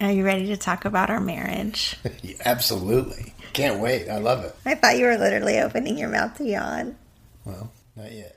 [0.00, 1.96] Are you ready to talk about our marriage?
[2.44, 3.34] Absolutely.
[3.52, 4.08] Can't wait.
[4.08, 4.56] I love it.
[4.64, 6.96] I thought you were literally opening your mouth to yawn.
[7.44, 8.36] Well, not yet.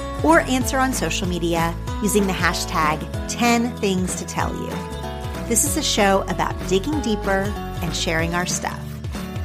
[0.23, 4.69] or answer on social media using the hashtag 10 things to tell you.
[5.47, 7.51] This is a show about digging deeper
[7.81, 8.79] and sharing our stuff.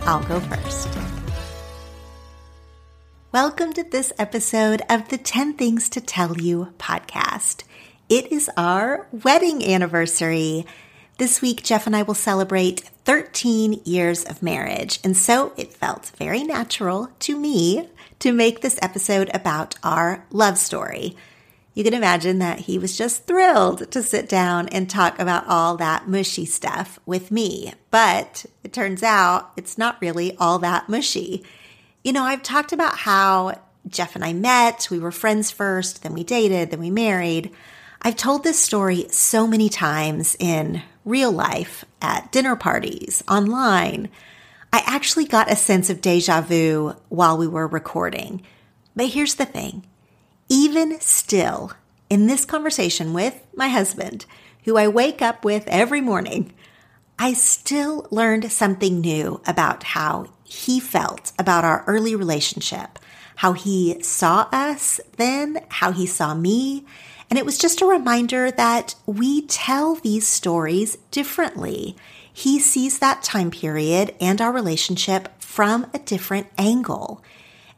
[0.03, 0.88] I'll go first.
[3.32, 7.65] Welcome to this episode of the 10 Things to Tell You podcast.
[8.09, 10.65] It is our wedding anniversary.
[11.19, 16.12] This week, Jeff and I will celebrate 13 years of marriage, and so it felt
[16.16, 17.88] very natural to me
[18.21, 21.16] to make this episode about our love story.
[21.75, 25.77] You can imagine that he was just thrilled to sit down and talk about all
[25.77, 27.75] that mushy stuff with me.
[27.91, 31.44] But it turns out it's not really all that mushy.
[32.03, 36.15] You know, I've talked about how Jeff and I met, we were friends first, then
[36.15, 37.53] we dated, then we married.
[38.00, 44.09] I've told this story so many times in real life, at dinner parties, online.
[44.72, 48.43] I actually got a sense of deja vu while we were recording.
[48.94, 49.84] But here's the thing
[50.49, 51.72] even still,
[52.09, 54.27] in this conversation with my husband,
[54.65, 56.53] who I wake up with every morning,
[57.19, 62.98] I still learned something new about how he felt about our early relationship,
[63.37, 66.84] how he saw us then, how he saw me.
[67.28, 71.97] And it was just a reminder that we tell these stories differently.
[72.38, 77.24] He sees that time period and our relationship from a different angle.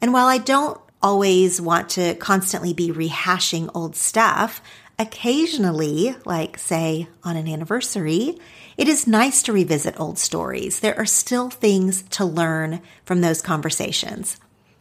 [0.00, 4.60] And while I don't always want to constantly be rehashing old stuff,
[4.98, 8.36] occasionally, like say on an anniversary,
[8.76, 10.80] it is nice to revisit old stories.
[10.80, 14.38] There are still things to learn from those conversations.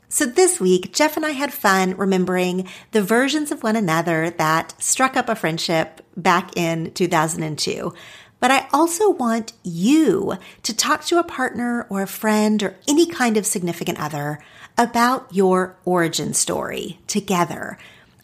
[0.10, 4.74] So this week, Jeff and I had fun remembering the versions of one another that
[4.82, 7.94] struck up a friendship back in 2002.
[8.40, 13.08] But I also want you to talk to a partner or a friend or any
[13.08, 14.40] kind of significant other
[14.78, 17.78] about your origin story together.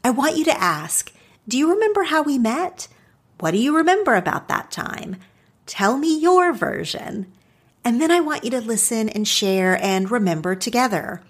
[0.03, 1.11] I want you to ask,
[1.47, 2.87] do you remember how we met?
[3.39, 5.17] What do you remember about that time?
[5.65, 7.31] Tell me your version.
[7.83, 11.21] And then I want you to listen and share and remember together.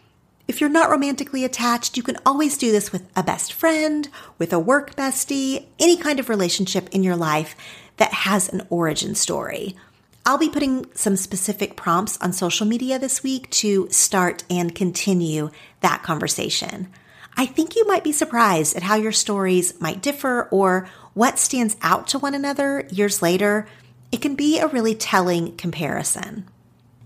[0.47, 4.51] If you're not romantically attached, you can always do this with a best friend, with
[4.51, 7.55] a work bestie, any kind of relationship in your life
[8.03, 9.77] that has an origin story.
[10.25, 15.51] I'll be putting some specific prompts on social media this week to start and continue
[15.79, 16.89] that conversation.
[17.37, 21.77] I think you might be surprised at how your stories might differ or what stands
[21.81, 23.69] out to one another years later.
[24.11, 26.45] It can be a really telling comparison.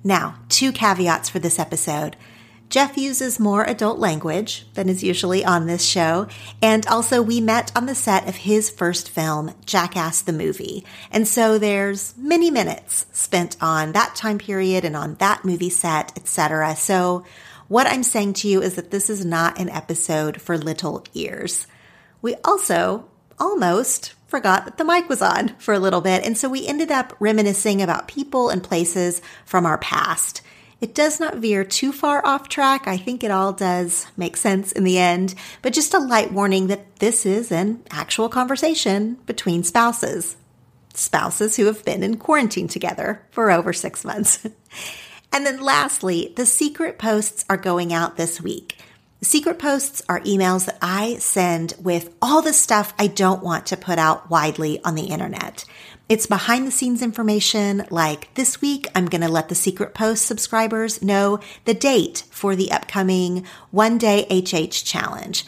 [0.03, 2.17] Now, two caveats for this episode.
[2.69, 6.27] Jeff uses more adult language than is usually on this show.
[6.61, 10.85] And also, we met on the set of his first film, Jackass the Movie.
[11.11, 16.11] And so there's many minutes spent on that time period and on that movie set,
[16.17, 16.75] etc.
[16.75, 17.23] So,
[17.69, 21.67] what I'm saying to you is that this is not an episode for little ears.
[22.21, 23.05] We also
[23.39, 26.25] almost forgot that the mic was on for a little bit.
[26.25, 30.41] And so we ended up reminiscing about people and places from our past.
[30.79, 32.87] It does not veer too far off track.
[32.87, 35.33] I think it all does make sense in the end,
[35.63, 40.37] but just a light warning that this is an actual conversation between spouses.
[40.93, 44.45] Spouses who have been in quarantine together for over six months.
[45.33, 48.77] and then lastly, the secret posts are going out this week.
[49.23, 53.77] Secret posts are emails that I send with all the stuff I don't want to
[53.77, 55.65] put out widely on the internet.
[56.09, 60.25] It's behind the scenes information like this week, I'm going to let the Secret Post
[60.25, 65.43] subscribers know the date for the upcoming one day HH challenge.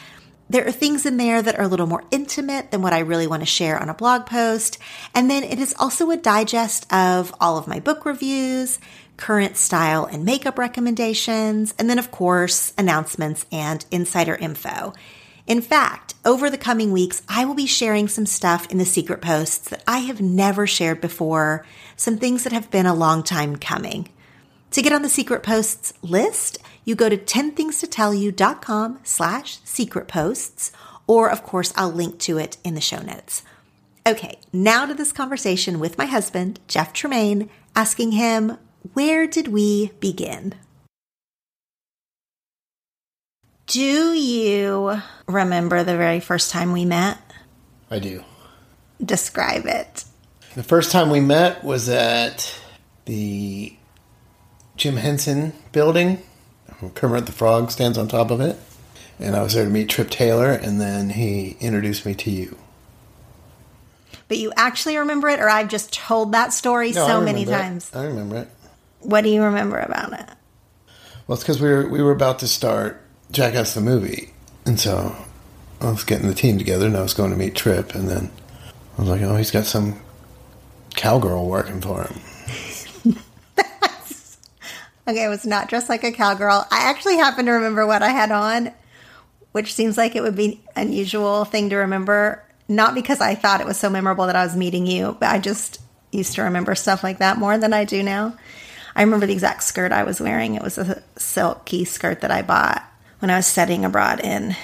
[0.49, 3.25] There are things in there that are a little more intimate than what I really
[3.25, 4.79] want to share on a blog post.
[5.15, 8.79] And then it is also a digest of all of my book reviews,
[9.15, 14.93] current style and makeup recommendations, and then, of course, announcements and insider info.
[15.49, 19.19] In fact, over the coming weeks, I will be sharing some stuff in the secret
[19.19, 21.65] posts that I have never shared before,
[21.97, 24.09] some things that have been a long time coming.
[24.69, 30.71] To get on the secret posts list, you go to 10thingstotellyou.com slash secret posts,
[31.07, 33.41] or of course, I'll link to it in the show notes.
[34.05, 38.59] Okay, now to this conversation with my husband, Jeff Tremaine, asking him,
[38.93, 40.53] where did we begin?
[43.69, 47.19] Do you remember the very first time we met?
[47.91, 48.23] I do.
[49.03, 50.05] Describe it.
[50.55, 52.59] The first time we met was at
[53.05, 53.75] the
[54.75, 56.23] Jim Henson building.
[56.95, 58.57] Kermit the Frog stands on top of it.
[59.19, 62.57] And I was there to meet Trip Taylor, and then he introduced me to you.
[64.27, 67.49] But you actually remember it, or I've just told that story No, so many it.
[67.49, 67.91] times?
[67.93, 68.49] I remember it.
[69.01, 70.27] What do you remember about it?
[71.27, 74.31] Well, it's because we were we were about to start Jackass the movie,
[74.65, 75.15] and so
[75.81, 78.31] I was getting the team together, and I was going to meet Trip, and then
[78.97, 79.99] I was like, "Oh, he's got some
[80.95, 83.15] cowgirl working for him."
[85.09, 86.67] Okay, I was not dressed like a cowgirl.
[86.69, 88.71] I actually happen to remember what I had on,
[89.53, 92.43] which seems like it would be an unusual thing to remember.
[92.67, 95.39] Not because I thought it was so memorable that I was meeting you, but I
[95.39, 98.37] just used to remember stuff like that more than I do now.
[98.95, 100.53] I remember the exact skirt I was wearing.
[100.53, 102.83] It was a silky skirt that I bought
[103.19, 104.55] when I was studying abroad in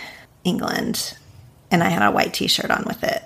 [0.43, 1.17] England,
[1.71, 3.23] and I had a white T-shirt on with it.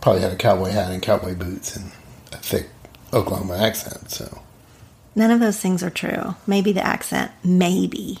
[0.00, 1.90] Probably had a cowboy hat and cowboy boots and
[2.32, 2.68] a thick
[3.12, 4.10] Oklahoma accent.
[4.10, 4.42] So
[5.14, 6.34] None of those things are true.
[6.46, 8.18] Maybe the accent, maybe.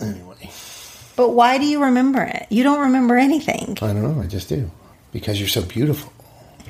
[0.00, 0.50] anyway,
[1.16, 2.46] But why do you remember it?
[2.50, 3.78] You don't remember anything.
[3.80, 4.20] I don't know.
[4.22, 4.70] I just do
[5.12, 6.12] because you're so beautiful.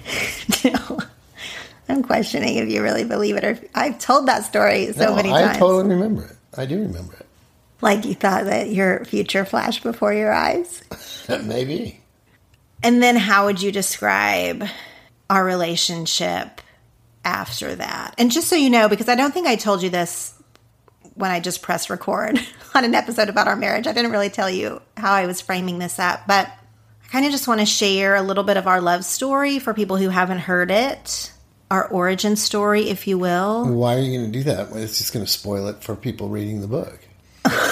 [0.64, 0.98] No.
[1.88, 5.28] I'm questioning if you really believe it or I've told that story so No, many
[5.30, 5.56] times.
[5.56, 6.36] I totally remember it.
[6.56, 7.14] I do remember
[7.82, 10.82] like you thought that your future flashed before your eyes.
[11.28, 12.00] Maybe.
[12.82, 14.64] And then how would you describe
[15.28, 16.60] our relationship
[17.24, 18.14] after that?
[18.18, 20.34] And just so you know, because I don't think I told you this
[21.14, 22.40] when I just pressed record
[22.74, 25.78] on an episode about our marriage, I didn't really tell you how I was framing
[25.78, 28.80] this up, but I kind of just want to share a little bit of our
[28.80, 31.32] love story for people who haven't heard it,
[31.70, 33.66] our origin story, if you will.
[33.66, 34.70] Why are you going to do that?
[34.72, 36.98] It's just going to spoil it for people reading the book.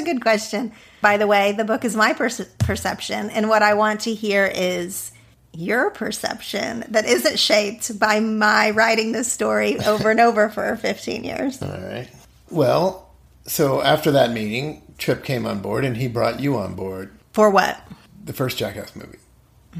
[0.00, 0.72] A good question.
[1.02, 4.46] By the way, the book is my perce- perception, and what I want to hear
[4.46, 5.12] is
[5.52, 11.22] your perception that isn't shaped by my writing this story over and over for 15
[11.24, 11.60] years.
[11.60, 12.08] All right.
[12.50, 13.10] Well,
[13.46, 17.50] so after that meeting, Trip came on board and he brought you on board, For
[17.50, 17.78] what?
[18.24, 19.18] the first Jackass movie.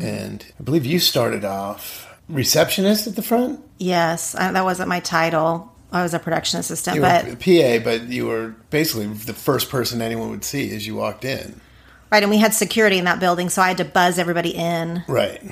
[0.01, 3.61] And I believe you started off receptionist at the front.
[3.79, 5.70] Yes, I, that wasn't my title.
[5.93, 10.01] I was a production assistant, You but PA, but you were basically the first person
[10.01, 11.61] anyone would see as you walked in.
[12.11, 15.03] right, and we had security in that building, so I had to buzz everybody in.
[15.09, 15.43] Right.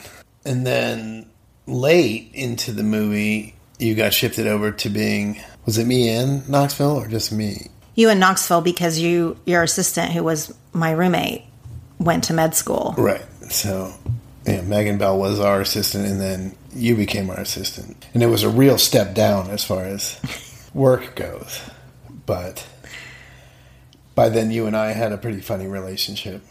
[0.45, 1.29] And then
[1.67, 6.97] late into the movie, you got shifted over to being was it me in Knoxville
[6.97, 7.69] or just me?
[7.95, 11.45] You in Knoxville because you your assistant, who was my roommate,
[11.99, 12.95] went to med school.
[12.97, 13.25] Right.
[13.51, 13.93] So,
[14.47, 18.43] yeah, Megan Bell was our assistant, and then you became our assistant, and it was
[18.43, 20.21] a real step down as far as
[20.75, 21.61] work goes.
[22.27, 22.67] But
[24.15, 26.43] by then, you and I had a pretty funny relationship.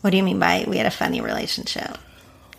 [0.00, 1.98] What do you mean by we had a funny relationship?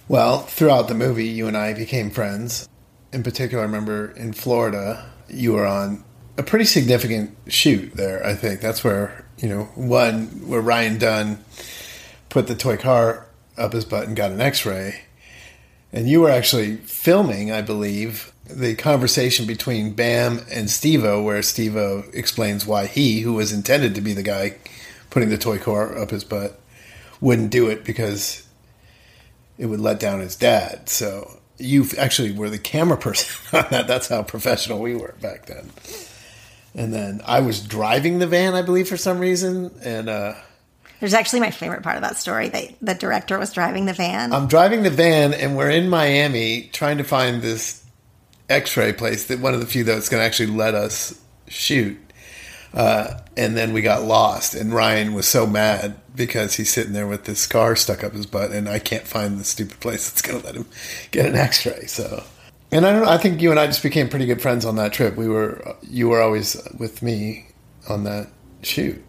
[0.07, 2.67] Well, throughout the movie, you and I became friends.
[3.11, 6.03] In particular, I remember in Florida, you were on
[6.37, 8.59] a pretty significant shoot there, I think.
[8.61, 11.43] That's where, you know, one where Ryan Dunn
[12.29, 15.01] put the toy car up his butt and got an x ray.
[15.93, 22.05] And you were actually filming, I believe, the conversation between Bam and Steve-O, where Steve-O
[22.13, 24.55] explains why he, who was intended to be the guy
[25.11, 26.59] putting the toy car up his butt,
[27.21, 28.45] wouldn't do it because
[29.59, 30.89] it would let down his dad.
[30.89, 33.87] So you actually were the camera person on that.
[33.87, 35.69] That's how professional we were back then.
[36.75, 40.33] And then I was driving the van, I believe, for some reason, and uh,
[41.03, 42.47] There's actually my favorite part of that story.
[42.47, 44.31] That the director was driving the van.
[44.31, 47.83] I'm driving the van, and we're in Miami trying to find this
[48.49, 51.19] X-ray place that one of the few that's going to actually let us
[51.49, 51.97] shoot.
[52.73, 57.05] Uh, and then we got lost, and Ryan was so mad because he's sitting there
[57.05, 60.21] with this scar stuck up his butt, and I can't find the stupid place that's
[60.21, 60.67] going to let him
[61.11, 61.85] get an X-ray.
[61.87, 62.23] So,
[62.71, 63.09] and I don't.
[63.09, 65.17] I think you and I just became pretty good friends on that trip.
[65.17, 67.47] We were, you were always with me
[67.89, 68.29] on that
[68.61, 69.03] shoot.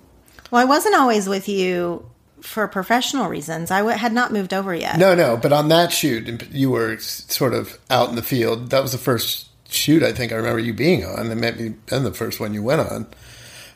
[0.55, 2.09] Well, I wasn't always with you
[2.41, 3.73] for professional reasons.
[3.73, 4.97] I w- had not moved over yet.
[4.99, 8.71] No, no, but on that shoot, you were sort of out in the field.
[8.71, 12.05] That was the first shoot I think I remember you being on, and maybe been
[12.05, 13.09] the first one you went on.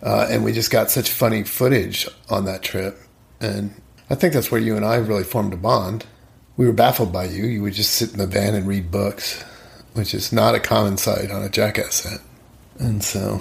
[0.00, 2.96] Uh, and we just got such funny footage on that trip,
[3.40, 3.74] and
[4.08, 6.06] I think that's where you and I really formed a bond.
[6.56, 7.44] We were baffled by you.
[7.44, 9.42] You would just sit in the van and read books,
[9.94, 12.20] which is not a common sight on a Jackass set.
[12.78, 13.40] And so,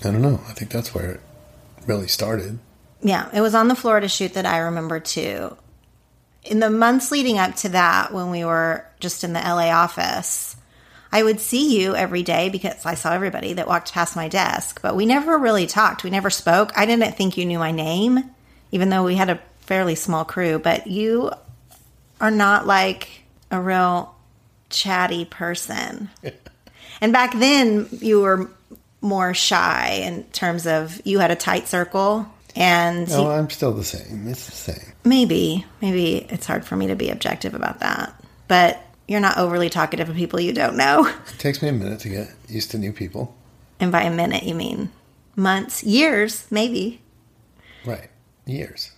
[0.00, 0.40] I don't know.
[0.48, 1.20] I think that's where it
[1.86, 2.58] really started.
[3.02, 5.56] Yeah, it was on the Florida shoot that I remember too.
[6.44, 10.56] In the months leading up to that, when we were just in the LA office,
[11.12, 14.80] I would see you every day because I saw everybody that walked past my desk,
[14.80, 16.04] but we never really talked.
[16.04, 16.72] We never spoke.
[16.76, 18.30] I didn't think you knew my name,
[18.70, 21.30] even though we had a fairly small crew, but you
[22.20, 24.14] are not like a real
[24.70, 26.08] chatty person.
[27.00, 28.50] and back then, you were
[29.02, 33.84] more shy in terms of you had a tight circle and No, I'm still the
[33.84, 34.26] same.
[34.28, 34.92] It's the same.
[35.04, 38.14] maybe maybe it's hard for me to be objective about that
[38.48, 42.00] but you're not overly talkative of people you don't know It takes me a minute
[42.00, 43.34] to get used to new people.
[43.80, 44.90] and by a minute you mean
[45.36, 47.00] months years maybe
[47.84, 48.08] Right.
[48.46, 48.90] Years.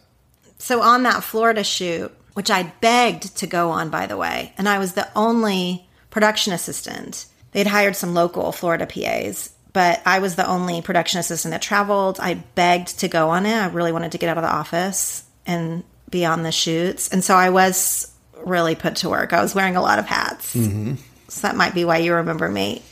[0.58, 4.68] so on that florida shoot which i begged to go on by the way and
[4.68, 10.36] i was the only production assistant they'd hired some local florida pas but i was
[10.36, 14.12] the only production assistant that traveled i begged to go on it i really wanted
[14.12, 18.10] to get out of the office and be on the shoots and so i was
[18.44, 20.94] really put to work i was wearing a lot of hats mm-hmm.
[21.28, 22.82] so that might be why you remember me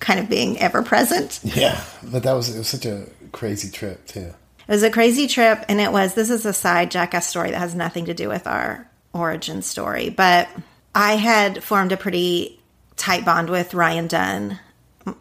[0.00, 1.80] kind of being ever present Yeah.
[2.02, 4.34] But that was it was such a crazy trip too.
[4.68, 6.14] It was a crazy trip, and it was.
[6.14, 10.10] This is a side Jackass story that has nothing to do with our origin story,
[10.10, 10.48] but
[10.94, 12.60] I had formed a pretty
[12.96, 14.60] tight bond with Ryan Dunn,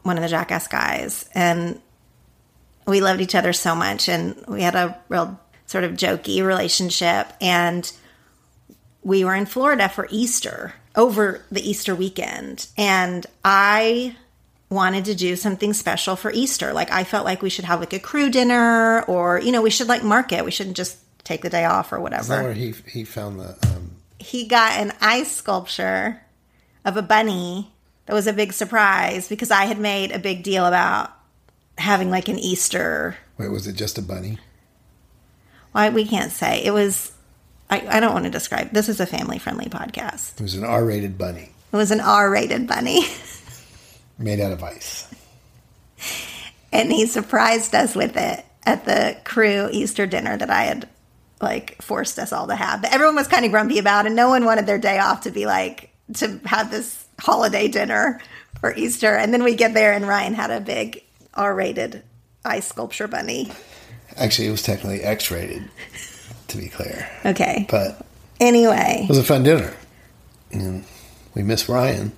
[0.03, 1.79] one of the Jackass guys, and
[2.86, 7.27] we loved each other so much, and we had a real sort of jokey relationship.
[7.39, 7.91] And
[9.03, 14.15] we were in Florida for Easter over the Easter weekend, and I
[14.69, 16.74] wanted to do something special for Easter.
[16.74, 19.69] Like I felt like we should have like a crew dinner or you know, we
[19.71, 20.45] should like mark it.
[20.45, 22.43] We shouldn't just take the day off or Is that whatever.
[22.43, 26.21] where he he found the um, He got an ice sculpture
[26.86, 27.71] of a bunny
[28.10, 31.12] that was a big surprise because I had made a big deal about
[31.78, 33.16] having like an Easter.
[33.38, 34.39] wait, was it just a bunny?
[35.74, 36.63] Why we can't say.
[36.66, 37.12] It was
[37.70, 38.72] I, I don't want to describe.
[38.72, 40.39] This is a family friendly podcast.
[40.39, 43.04] It was an R rated bunny It was an R rated bunny.
[44.18, 45.08] made out of ice.
[46.74, 50.89] and he surprised us with it at the crew Easter dinner that I had
[51.42, 52.82] like forced us all to have.
[52.82, 55.30] That everyone was kind of grumpy about, and no one wanted their day off to
[55.30, 58.21] be like to have this holiday dinner
[58.59, 59.15] for Easter.
[59.15, 62.03] And then we get there, and Ryan had a big R-rated
[62.43, 63.51] ice sculpture bunny.
[64.17, 65.69] Actually, it was technically X rated,
[66.47, 67.09] to be clear.
[67.25, 67.67] Okay.
[67.69, 68.05] But
[68.39, 69.73] Anyway, it was a fun dinner.
[70.51, 70.85] And
[71.35, 72.13] we miss Ryan.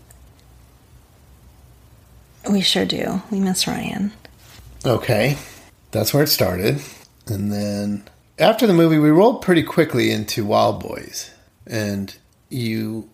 [2.50, 3.22] we sure do.
[3.32, 4.12] We miss Ryan.
[4.86, 5.38] Okay,
[5.92, 6.82] that's where it started.
[7.28, 8.04] And then
[8.40, 11.32] after the movie, we rolled pretty quickly into Wildboyz.
[11.68, 12.16] And
[12.50, 13.10] you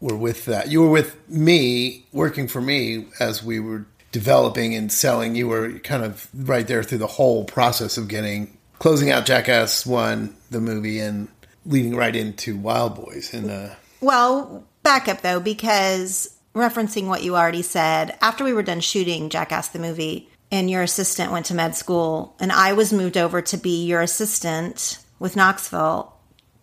[0.00, 0.70] were with that.
[0.70, 5.34] You were with me, working for me as we were developing and selling.
[5.34, 9.86] You were kind of right there through the whole process of getting, closing out Jackass
[9.86, 11.28] 1, the movie, and
[11.66, 13.34] leading right into Wildboyz.
[13.34, 18.62] And, uh, Well, back up though, because referencing what you already said, after we were
[18.62, 22.92] done shooting Jackass the movie, and your assistant went to med school, and I was
[22.92, 26.12] moved over to be your assistant with Knoxville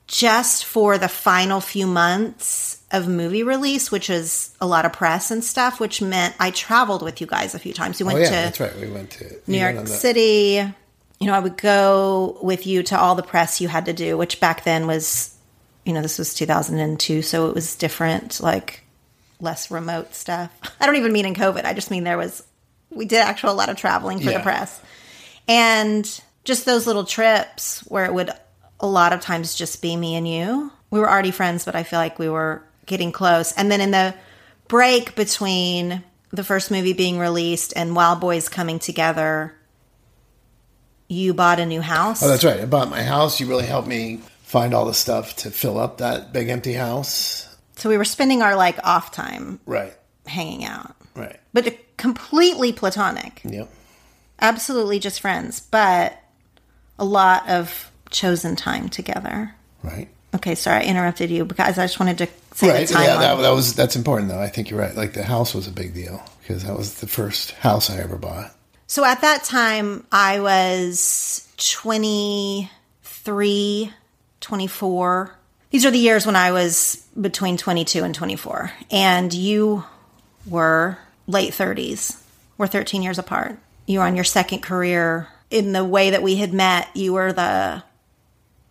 [0.08, 5.29] just for the final few months of movie release, which is a lot of press
[5.29, 8.00] and stuff, which meant I traveled with you guys a few times.
[8.00, 8.75] We Oh went yeah, to that's right.
[8.79, 10.63] We went to New York City.
[11.20, 14.17] You know, I would go with you to all the press you had to do,
[14.17, 15.36] which back then was,
[15.84, 18.84] you know, this was 2002, so it was different, like
[19.41, 20.51] less remote stuff.
[20.79, 21.65] I don't even mean in COVID.
[21.65, 22.44] I just mean there was,
[22.89, 24.38] we did actual a lot of traveling for Yeah.
[24.38, 24.79] the press.
[25.48, 28.29] And just those little trips where it would
[28.79, 30.72] a lot of times just be me and you.
[30.91, 33.51] We were already friends, but I feel like we were getting close.
[33.51, 34.15] And then in the
[34.67, 39.53] break between the first movie being released and Wildboyz coming together,
[41.08, 42.22] you bought a new house.
[42.24, 42.60] Oh, that's right.
[42.60, 43.39] I bought my house.
[43.39, 47.44] You really helped me find all the stuff to fill up that big empty house.
[47.75, 49.94] so we were spending our like off time Right.
[50.25, 51.39] hanging out, Right.
[51.53, 53.70] but completely platonic, Yep.
[54.41, 56.17] absolutely just friends, but
[56.98, 59.53] a lot of chosen time together.
[59.84, 60.08] Right.
[60.34, 62.89] Okay, sorry, I interrupted you because I just wanted to say Right.
[62.89, 64.41] Yeah, that, that was that's important though.
[64.41, 64.95] I think you're right.
[64.95, 68.17] Like the house was a big deal because that was the first house I ever
[68.17, 68.53] bought.
[68.87, 73.93] So at that time, I was 23,
[74.39, 75.35] 24.
[75.69, 78.71] These are the years when I was between 22 and 24.
[78.89, 79.83] And you
[80.45, 80.97] were
[81.27, 82.21] late 30s.
[82.57, 83.59] We're 13 years apart.
[83.85, 85.27] You were on your second career.
[85.49, 87.83] In the way that we had met, you were the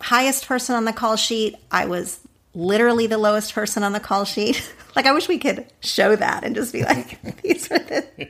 [0.00, 1.56] highest person on the call sheet.
[1.70, 2.18] I was
[2.56, 4.72] literally the lowest person on the call sheet.
[4.96, 8.28] like I wish we could show that and just be like, these are the,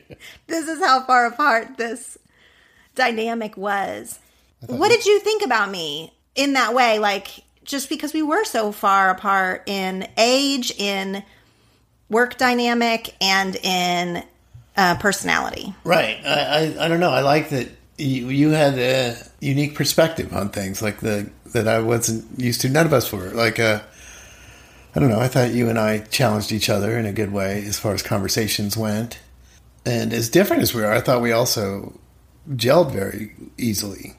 [0.49, 2.19] this is how far apart this
[2.95, 4.19] dynamic was.
[4.67, 6.99] What did you think about me in that way?
[6.99, 11.23] Like just because we were so far apart in age, in
[12.09, 14.25] work dynamic, and in
[14.77, 15.75] uh, personality.
[15.85, 16.19] Right.
[16.25, 17.11] I, I I don't know.
[17.11, 17.69] I like that
[17.99, 22.69] you, you had a unique perspective on things like the that I wasn't used to.
[22.69, 23.31] None of us were.
[23.31, 23.81] Like uh,
[24.97, 25.21] I don't know.
[25.21, 28.03] I thought you and I challenged each other in a good way as far as
[28.03, 29.19] conversations went.
[29.85, 32.01] And as different as we are, I thought we also
[32.53, 34.15] gelled very easily.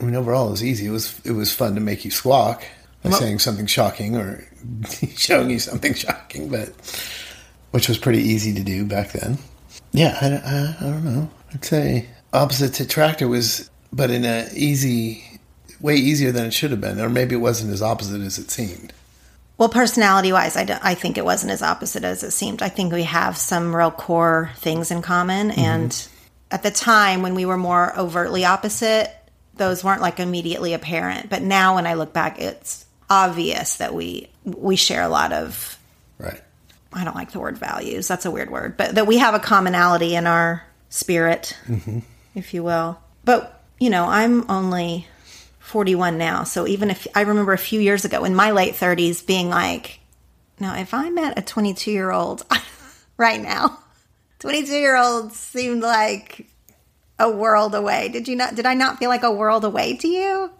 [0.00, 0.86] I mean, overall, it was easy.
[0.86, 2.64] It was it was fun to make you squawk
[3.02, 4.48] by saying something shocking or
[5.16, 6.70] showing you something shocking, but
[7.72, 9.36] which was pretty easy to do back then.
[9.92, 11.30] Yeah, I, I, I don't know.
[11.52, 15.38] I'd say opposite to tractor was, but in a easy,
[15.80, 18.50] way easier than it should have been, or maybe it wasn't as opposite as it
[18.50, 18.94] seemed.
[19.62, 22.62] Well, personality wise, I, I think it wasn't as opposite as it seemed.
[22.62, 25.50] I think we have some real core things in common.
[25.50, 25.60] Mm-hmm.
[25.60, 26.08] And
[26.50, 29.14] at the time when we were more overtly opposite,
[29.54, 31.30] those weren't like immediately apparent.
[31.30, 35.78] But now when I look back, it's obvious that we we share a lot of
[36.18, 36.40] Right.
[36.92, 38.08] I don't like the word values.
[38.08, 42.00] That's a weird word, but that we have a commonality in our spirit, mm-hmm.
[42.34, 42.98] if you will.
[43.24, 45.06] But, you know, I'm only
[45.72, 46.44] 41 now.
[46.44, 50.00] So even if I remember a few years ago in my late 30s being like,
[50.60, 52.44] now if I met a 22 year old
[53.16, 53.78] right now,
[54.40, 56.46] 22 year olds seemed like
[57.18, 58.10] a world away.
[58.10, 60.50] Did you not, did I not feel like a world away to you?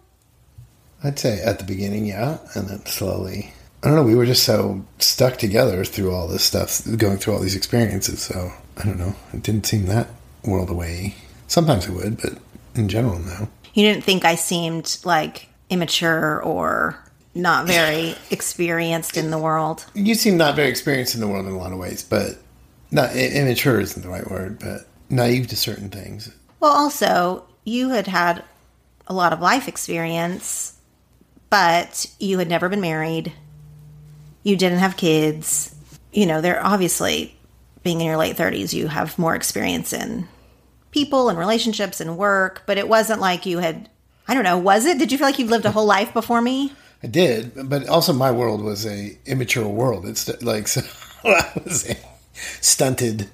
[1.03, 3.53] I'd say at the beginning, yeah, and then slowly.
[3.83, 4.03] I don't know.
[4.03, 8.23] We were just so stuck together through all this stuff, going through all these experiences.
[8.23, 9.15] So I don't know.
[9.31, 10.07] It didn't seem that
[10.43, 11.13] world away.
[11.47, 12.39] Sometimes it would, but
[12.73, 13.47] in general, no.
[13.73, 16.97] You didn't think I seemed like immature or
[17.33, 19.85] not very experienced in the world.
[19.93, 22.37] You seem not very experienced in the world in a lot of ways, but
[22.91, 26.31] not immature isn't the right word, but naive to certain things.
[26.59, 28.43] Well, also, you had had
[29.07, 30.77] a lot of life experience,
[31.49, 33.33] but you had never been married.
[34.43, 35.73] You didn't have kids.
[36.11, 37.35] You know, they're obviously
[37.83, 40.27] being in your late 30s, you have more experience in
[40.93, 43.89] people and relationships and work, but it wasn't like you had,
[44.27, 44.97] I don't know, was it?
[44.99, 46.71] Did you feel like you've lived a whole life before me?
[47.03, 50.05] I did, but also my world was a immature world.
[50.05, 50.81] It's like so
[51.25, 51.93] I was
[52.61, 53.29] stunted.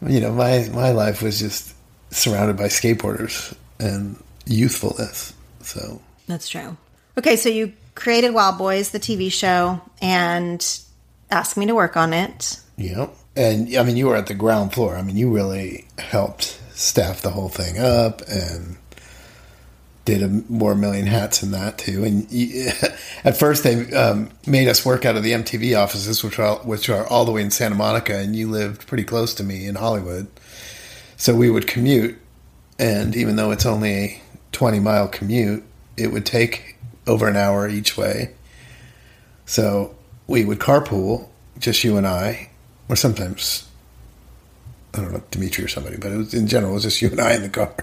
[0.00, 1.74] You know, my my life was just
[2.10, 5.34] surrounded by skateboarders and youthfulness.
[5.60, 6.76] So That's true.
[7.18, 10.66] Okay, so you created Wildboyz, the TV show, and
[11.30, 12.60] asked me to work on it.
[12.76, 14.96] yeah, and I mean, you were at the ground floor.
[14.96, 18.76] I mean, you really helped staff the whole thing up and
[20.04, 22.04] did a more million hats in that too.
[22.04, 22.24] And
[23.24, 26.88] at first, they um, made us work out of the MTV offices, which are which
[26.88, 29.76] are all the way in Santa Monica, and you lived pretty close to me in
[29.76, 30.26] Hollywood.
[31.16, 32.18] So we would commute,
[32.78, 35.62] and even though it's only a twenty mile commute,
[35.96, 38.34] it would take over an hour each way.
[39.46, 39.94] So
[40.26, 42.50] we would carpool, just you and I,
[42.88, 43.68] or sometimes
[44.94, 47.10] I don't know Dimitri or somebody, but it was in general it was just you
[47.10, 47.74] and I in the car,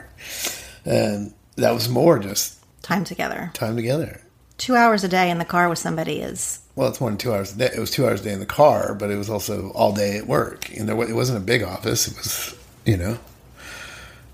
[0.86, 3.52] and that was more just Time together.
[3.54, 4.22] time together.
[4.58, 6.60] Two hours a day in the car with somebody is.
[6.76, 7.70] Well, it's more than two hours a day.
[7.74, 10.18] It was two hours a day in the car, but it was also all day
[10.18, 10.70] at work.
[10.78, 12.08] And there, it wasn't a big office.
[12.08, 13.18] It was, you know,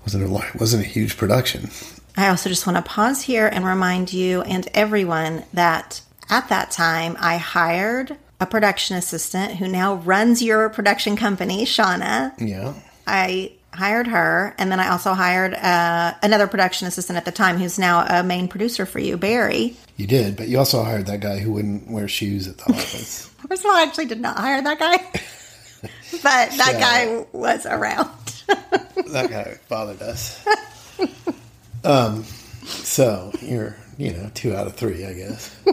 [0.02, 1.70] wasn't a wasn't a huge production.
[2.16, 6.70] I also just want to pause here and remind you and everyone that at that
[6.70, 12.32] time I hired a production assistant who now runs your production company, Shauna.
[12.38, 12.74] Yeah,
[13.06, 17.58] I hired her, and then I also hired uh, another production assistant at the time
[17.58, 19.76] who's now a main producer for you, Barry.
[19.96, 23.26] you did, but you also hired that guy who wouldn't wear shoes at the office.
[23.48, 24.96] First of all, I actually did not hire that guy,
[26.12, 26.80] but that Yeah.
[26.80, 28.10] guy was around.
[28.48, 30.44] that guy bothered us.
[31.84, 32.24] Um,
[32.64, 35.54] so you're, you know, two out of three, I guess.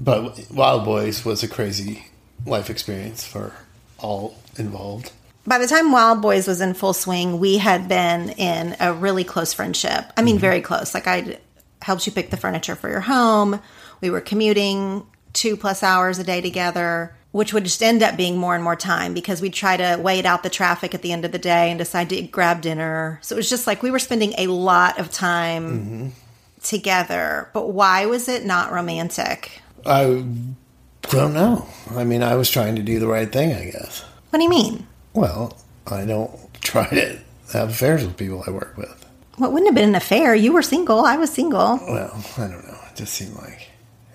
[0.00, 2.06] but Wildboyz was a crazy
[2.44, 3.52] life experience for
[3.98, 5.12] all involved.
[5.46, 9.52] By the time Wildboyz was in full swing, we had been in a really close
[9.52, 10.12] friendship.
[10.16, 10.40] I mean, mm-hmm.
[10.40, 10.92] very close.
[10.92, 11.38] Like I
[11.82, 13.60] helped you pick the furniture for your home.
[14.00, 18.36] We were commuting two plus hours a day together, which would just end up being
[18.36, 21.24] more and more time because we'd try to wait out the traffic at the end
[21.24, 23.20] of the day and decide to grab dinner.
[23.22, 26.08] So it was just like we were spending a lot of time mm-hmm.
[26.68, 27.50] Together.
[27.52, 29.60] But why was it not romantic?
[29.84, 30.24] I
[31.02, 31.66] don't know.
[31.90, 34.04] I mean, I was trying to do the right thing, I guess.
[34.30, 34.86] What do you mean?
[35.12, 37.18] Well, I don't try to
[37.52, 39.04] have affairs with people I work with.
[39.36, 40.34] What wouldn't have been an affair?
[40.34, 41.04] You were single.
[41.04, 41.78] I was single.
[41.88, 42.78] Well, I don't know.
[42.90, 43.68] It just seemed like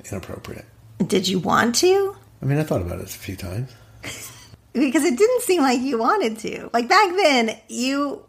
[0.09, 0.65] inappropriate.
[1.05, 2.15] Did you want to?
[2.41, 3.71] I mean, I thought about it a few times.
[4.73, 6.69] because it didn't seem like you wanted to.
[6.73, 8.25] Like back then, you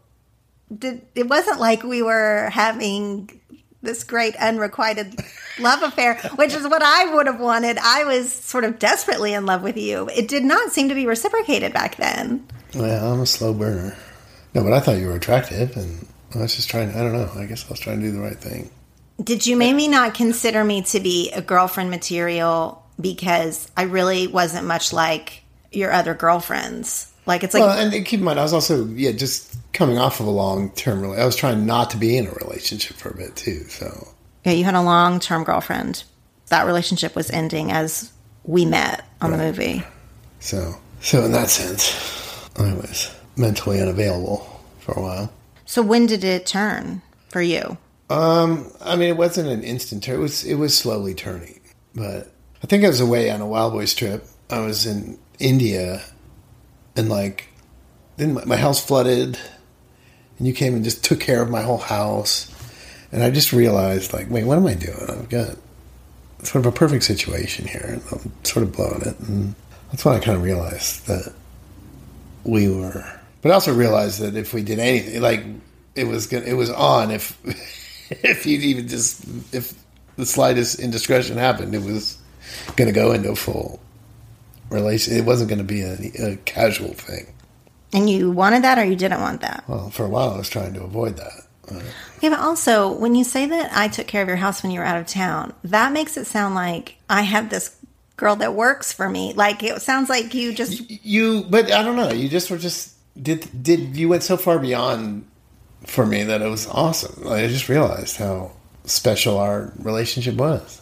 [0.75, 1.05] did.
[1.15, 3.29] It wasn't like we were having
[3.83, 5.19] this great unrequited
[5.59, 7.77] love affair, which is what I would have wanted.
[7.77, 10.09] I was sort of desperately in love with you.
[10.15, 12.47] It did not seem to be reciprocated back then.
[12.73, 13.95] Well, I'm a slow burner.
[14.55, 16.89] No, but I thought you were attractive, and I was just trying.
[16.89, 17.29] I don't know.
[17.35, 18.71] I guess I was trying to do the right thing.
[19.21, 24.65] Did you maybe not consider me to be a girlfriend material because I really wasn't
[24.65, 27.11] much like your other girlfriends?
[27.25, 30.19] Like it's like Well, and keep in mind, I was also yeah, just coming off
[30.19, 31.01] of a long term.
[31.01, 33.63] Really, I was trying not to be in a relationship for a bit too.
[33.65, 34.07] So
[34.45, 36.03] Yeah, you had a long term girlfriend.
[36.47, 38.11] That relationship was ending as
[38.43, 39.83] we met on the movie.
[40.39, 45.33] So, so in that sense, I was mentally unavailable for a while.
[45.65, 47.77] So when did it turn for you?
[48.09, 50.15] Um, I mean, it wasn't an instant turn.
[50.15, 51.61] It was it was slowly turning.
[51.95, 52.31] But
[52.63, 54.25] I think I was away on a Wildboyz trip.
[54.49, 56.03] I was in India,
[56.95, 57.47] and like,
[58.17, 59.39] then my, my house flooded,
[60.43, 62.53] and you came and just took care of my whole house,
[63.13, 65.05] and I just realized, like, wait, what am I doing?
[65.07, 65.55] I've got
[66.45, 69.55] sort of a perfect situation here, and I'm sort of blowing it, and
[69.89, 71.31] that's when I kind of realized that
[72.43, 73.09] we were.
[73.41, 75.45] But I also realized that if we did anything, like
[75.95, 77.09] it was gonna, it was on.
[77.09, 77.39] If
[78.09, 79.73] if you'd even just if
[80.17, 82.17] the slightest indiscretion happened, it was
[82.75, 83.79] going to go into a full
[84.69, 85.15] relation.
[85.15, 87.33] It wasn't going to be a, a casual thing.
[87.93, 89.63] And you wanted that or you didn't want that?
[89.67, 91.31] Well, for a while, I was trying to avoid that.
[91.71, 91.79] Uh,
[92.21, 94.79] Yeah, but also, when you say that I took care of your house when you
[94.79, 97.75] were out of town, that makes it sound like I have this
[98.17, 99.33] girl that works for me.
[99.33, 100.89] Like, it sounds like you just.
[101.05, 102.11] you, but I don't know.
[102.11, 105.25] You just were just did did you went so far beyond
[105.85, 107.27] for me that it was awesome.
[107.27, 108.51] I just realized how
[108.85, 110.81] special our relationship was.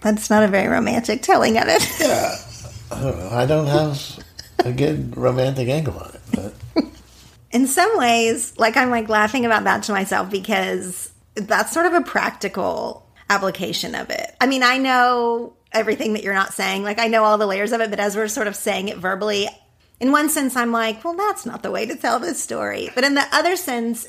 [0.00, 1.82] That's not a very romantic telling of it.
[2.00, 2.34] Yeah,
[2.90, 3.28] I don't know.
[3.30, 4.18] I don't have
[4.64, 6.19] a good romantic angle on it,
[7.50, 11.94] in some ways, like I'm like laughing about that to myself because that's sort of
[11.94, 14.34] a practical application of it.
[14.40, 17.72] I mean, I know everything that you're not saying, like I know all the layers
[17.72, 19.48] of it, but as we're sort of saying it verbally,
[20.00, 22.90] in one sense, I'm like, well, that's not the way to tell this story.
[22.94, 24.06] But in the other sense,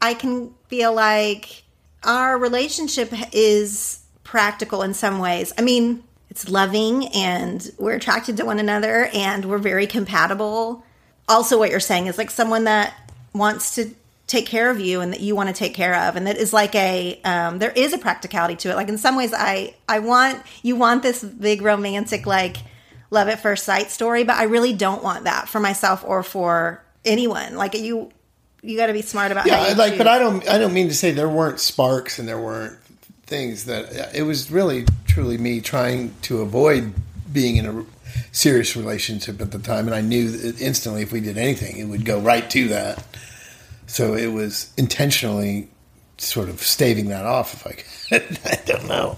[0.00, 1.64] I can feel like
[2.04, 5.52] our relationship is practical in some ways.
[5.58, 10.83] I mean, it's loving and we're attracted to one another and we're very compatible.
[11.28, 12.94] Also, what you're saying is like someone that
[13.32, 13.90] wants to
[14.26, 16.52] take care of you and that you want to take care of and that is
[16.52, 19.98] like a um, there is a practicality to it like in some ways i i
[19.98, 22.56] want you want this big romantic like
[23.10, 26.82] love at first sight story but i really don't want that for myself or for
[27.04, 28.10] anyone like you
[28.64, 29.98] you got to be smart about how yeah, like, choose.
[29.98, 32.78] but I don't, I don't mean to say there weren't sparks and there weren't
[33.26, 36.94] things that it was really truly me trying to avoid
[37.32, 37.84] being in a
[38.34, 42.04] serious relationship at the time, and I knew instantly if we did anything, it would
[42.04, 43.02] go right to that.
[43.86, 45.68] So it was intentionally
[46.18, 47.54] sort of staving that off.
[47.54, 48.38] If I, could.
[48.44, 49.16] I don't know.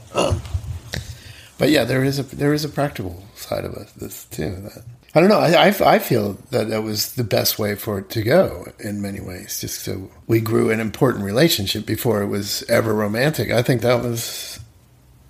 [1.58, 4.56] But yeah, there is a there is a practical side of it, this too.
[4.56, 5.38] That I don't know.
[5.38, 9.00] I, I, I feel that that was the best way for it to go in
[9.00, 9.60] many ways.
[9.60, 13.50] Just so we grew an important relationship before it was ever romantic.
[13.50, 14.60] I think that was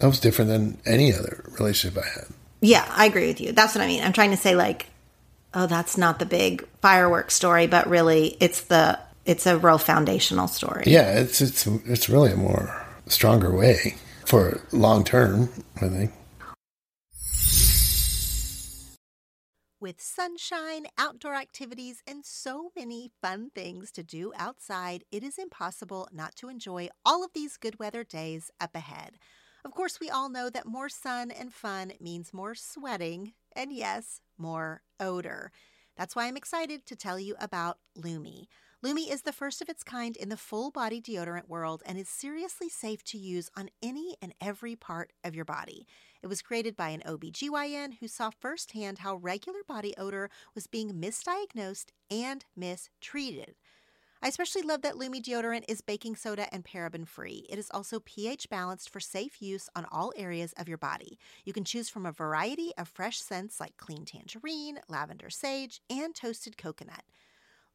[0.00, 2.35] that was different than any other relationship I had.
[2.60, 3.52] Yeah, I agree with you.
[3.52, 4.02] That's what I mean.
[4.02, 4.86] I'm trying to say like,
[5.54, 10.48] oh, that's not the big fireworks story, but really it's the it's a real foundational
[10.48, 10.84] story.
[10.86, 16.12] Yeah, it's it's it's really a more stronger way for long term, I think.
[19.78, 26.08] With sunshine, outdoor activities, and so many fun things to do outside, it is impossible
[26.12, 29.18] not to enjoy all of these good weather days up ahead.
[29.66, 34.20] Of course, we all know that more sun and fun means more sweating, and yes,
[34.38, 35.50] more odor.
[35.96, 38.46] That's why I'm excited to tell you about Lume.
[38.80, 42.08] Lume is the first of its kind in the full body deodorant world and is
[42.08, 45.84] seriously safe to use on any and every part of your body.
[46.22, 50.92] It was created by an OBGYN who saw firsthand how regular body odor was being
[50.92, 53.56] misdiagnosed and mistreated.
[54.26, 57.46] I especially love that Lume deodorant is baking soda and paraben free.
[57.48, 61.16] It is also pH balanced for safe use on all areas of your body.
[61.44, 66.12] You can choose from a variety of fresh scents like clean tangerine, lavender sage, and
[66.12, 67.04] toasted coconut.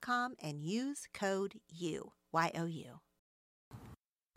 [0.00, 3.00] com and use code U, Y O U.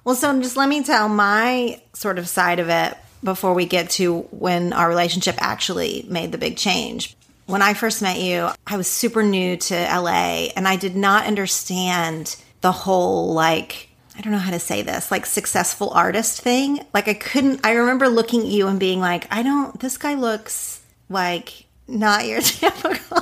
[0.03, 3.89] Well, so just let me tell my sort of side of it before we get
[3.91, 7.15] to when our relationship actually made the big change.
[7.45, 11.25] When I first met you, I was super new to LA and I did not
[11.25, 16.85] understand the whole like I don't know how to say this, like successful artist thing.
[16.93, 20.15] Like I couldn't I remember looking at you and being like, I don't this guy
[20.15, 23.21] looks like not your typical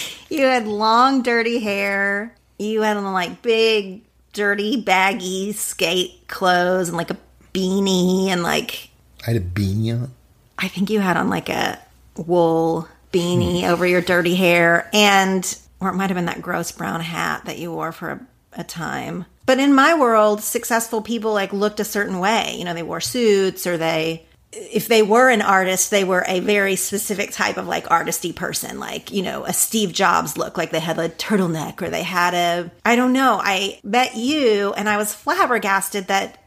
[0.28, 2.34] you had long, dirty hair.
[2.58, 4.02] You had on like big,
[4.32, 7.18] dirty, baggy skate clothes and like a
[7.52, 8.90] beanie and like.
[9.22, 10.12] I had a beanie on.
[10.58, 11.78] I think you had on like a
[12.16, 13.70] wool beanie hmm.
[13.70, 17.58] over your dirty hair, and or it might have been that gross brown hat that
[17.58, 19.24] you wore for a, a time.
[19.44, 22.54] But in my world, successful people like looked a certain way.
[22.56, 26.40] You know, they wore suits or they if they were an artist, they were a
[26.40, 30.70] very specific type of like artisty person, like, you know, a Steve Jobs look, like
[30.70, 33.40] they had a turtleneck or they had a, I don't know.
[33.42, 36.38] I met you and I was flabbergasted that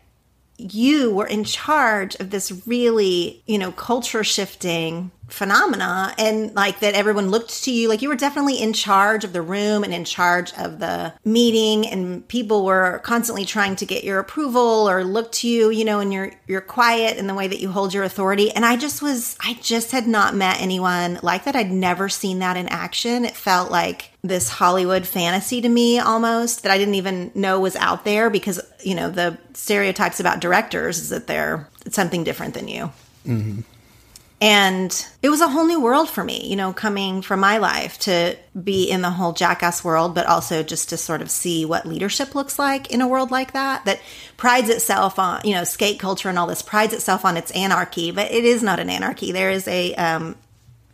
[0.58, 6.94] you were in charge of this really, you know, culture shifting phenomena and like that
[6.94, 10.06] everyone looked to you like you were definitely in charge of the room and in
[10.06, 15.32] charge of the meeting and people were constantly trying to get your approval or look
[15.32, 18.04] to you you know and you're you're quiet in the way that you hold your
[18.04, 18.52] authority.
[18.52, 21.56] And i just was i just had not met anyone like that.
[21.56, 23.26] I'd never seen that in action.
[23.26, 27.76] It felt like this hollywood fantasy to me almost that i didn't even know was
[27.76, 32.68] out there because you know the stereotypes about directors is that they're something different than
[32.68, 32.92] you.
[33.26, 33.62] Mm-hmm.
[34.42, 37.98] And it was a whole new world for me, you know, coming from my life
[38.00, 41.86] to be in the whole jackass world, but also just to sort of see what
[41.86, 44.02] leadership looks like in a world like that, that
[44.36, 48.12] prides itself on, you know, skate culture and all this prides itself on its anarchy,
[48.12, 49.32] but it is not an anarchy.
[49.32, 50.36] There is a, um,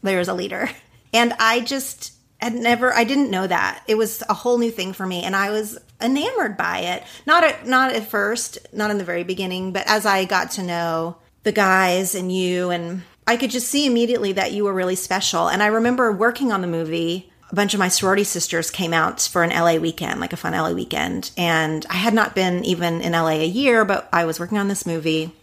[0.03, 0.69] there is a leader.
[1.13, 3.83] And I just had never, I didn't know that.
[3.85, 5.23] It was a whole new thing for me.
[5.23, 7.03] And I was enamored by it.
[7.25, 10.63] Not at, not at first, not in the very beginning, but as I got to
[10.63, 14.97] know the guys and you and I could just see immediately that you were really
[14.97, 15.47] special.
[15.47, 17.31] And I remember working on the movie.
[17.49, 20.51] A bunch of my sorority sisters came out for an LA weekend, like a fun
[20.51, 21.31] LA weekend.
[21.37, 24.67] And I had not been even in LA a year, but I was working on
[24.67, 25.33] this movie.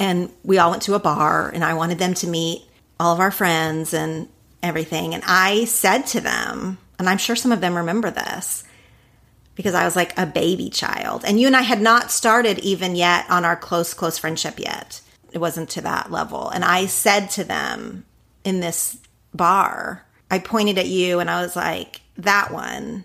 [0.00, 2.64] And we all went to a bar, and I wanted them to meet
[2.98, 4.28] all of our friends and
[4.60, 5.14] everything.
[5.14, 8.64] And I said to them, and I'm sure some of them remember this,
[9.54, 11.24] because I was like a baby child.
[11.24, 15.00] And you and I had not started even yet on our close, close friendship yet
[15.36, 16.48] it wasn't to that level.
[16.48, 18.06] And I said to them
[18.42, 18.96] in this
[19.34, 23.04] bar, I pointed at you and I was like, that one,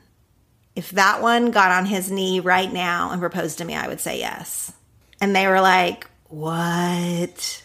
[0.74, 4.00] if that one got on his knee right now and proposed to me, I would
[4.00, 4.72] say yes.
[5.20, 7.64] And they were like, what?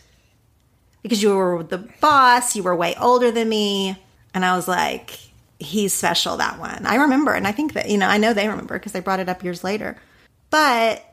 [1.03, 3.97] Because you were the boss, you were way older than me.
[4.35, 5.17] And I was like,
[5.61, 6.87] he's special, that one.
[6.87, 7.35] I remember.
[7.35, 9.45] And I think that, you know, I know they remember because they brought it up
[9.45, 9.97] years later.
[10.51, 11.05] But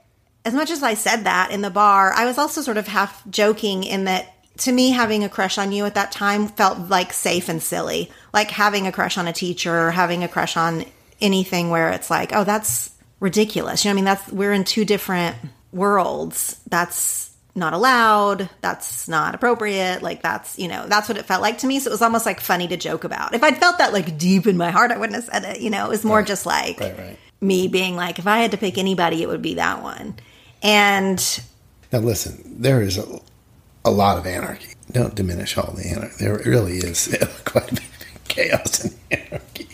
[0.46, 3.28] as much as I said that in the bar, I was also sort of half
[3.30, 7.12] joking in that to me, having a crush on you at that time felt like
[7.12, 8.12] safe and silly.
[8.34, 10.86] Like having a crush on a teacher or having a crush on
[11.20, 13.84] anything where it's like, oh, that's ridiculous.
[13.84, 15.38] You know, I mean, that's, we're in two different
[15.72, 16.60] worlds.
[16.70, 18.50] That's not allowed.
[18.62, 20.04] That's not appropriate.
[20.04, 21.80] Like that's, you know, that's what it felt like to me.
[21.80, 23.34] So it was almost like funny to joke about.
[23.34, 25.62] If I'd felt that like deep in my heart, I wouldn't have said it.
[25.62, 27.20] You know, it was more just like Right, right.
[27.42, 30.16] me being like, if I had to pick anybody, it would be that one.
[30.64, 31.42] And
[31.92, 33.06] Now, listen, there is a,
[33.86, 34.74] a lot of anarchy.
[34.92, 36.16] Don't diminish all the anarchy.
[36.20, 37.84] There really is quite a bit
[38.16, 39.68] of chaos and anarchy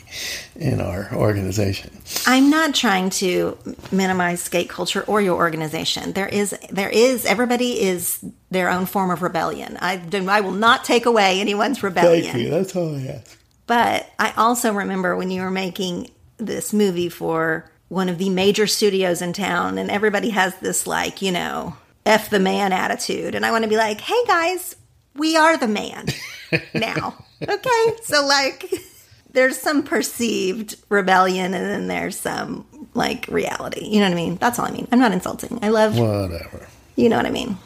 [0.56, 2.02] in our organization.
[2.26, 3.58] I'm not trying to
[3.92, 6.14] minimize skate culture or your organization.
[6.14, 9.78] There is, there is, everybody is their own form of rebellion.
[9.80, 12.32] I, I will not take away anyone's rebellion.
[12.32, 12.50] Thank you.
[12.50, 13.38] That's all I ask.
[13.68, 18.66] But I also remember when you were making this movie for one of the major
[18.68, 21.76] studios in town, and everybody has this, like, you know,
[22.06, 23.36] F the man attitude.
[23.36, 24.76] And I want to be like, hey guys,
[25.16, 26.06] we are the man
[26.74, 27.16] now.
[27.42, 27.94] okay.
[28.04, 28.72] So, like,
[29.32, 33.86] there's some perceived rebellion, and then there's some, like, reality.
[33.86, 34.36] You know what I mean?
[34.38, 34.88] That's all I mean.
[34.92, 35.60] I'm not insulting.
[35.62, 36.68] I love, Whatever.
[36.96, 37.58] you know what I mean?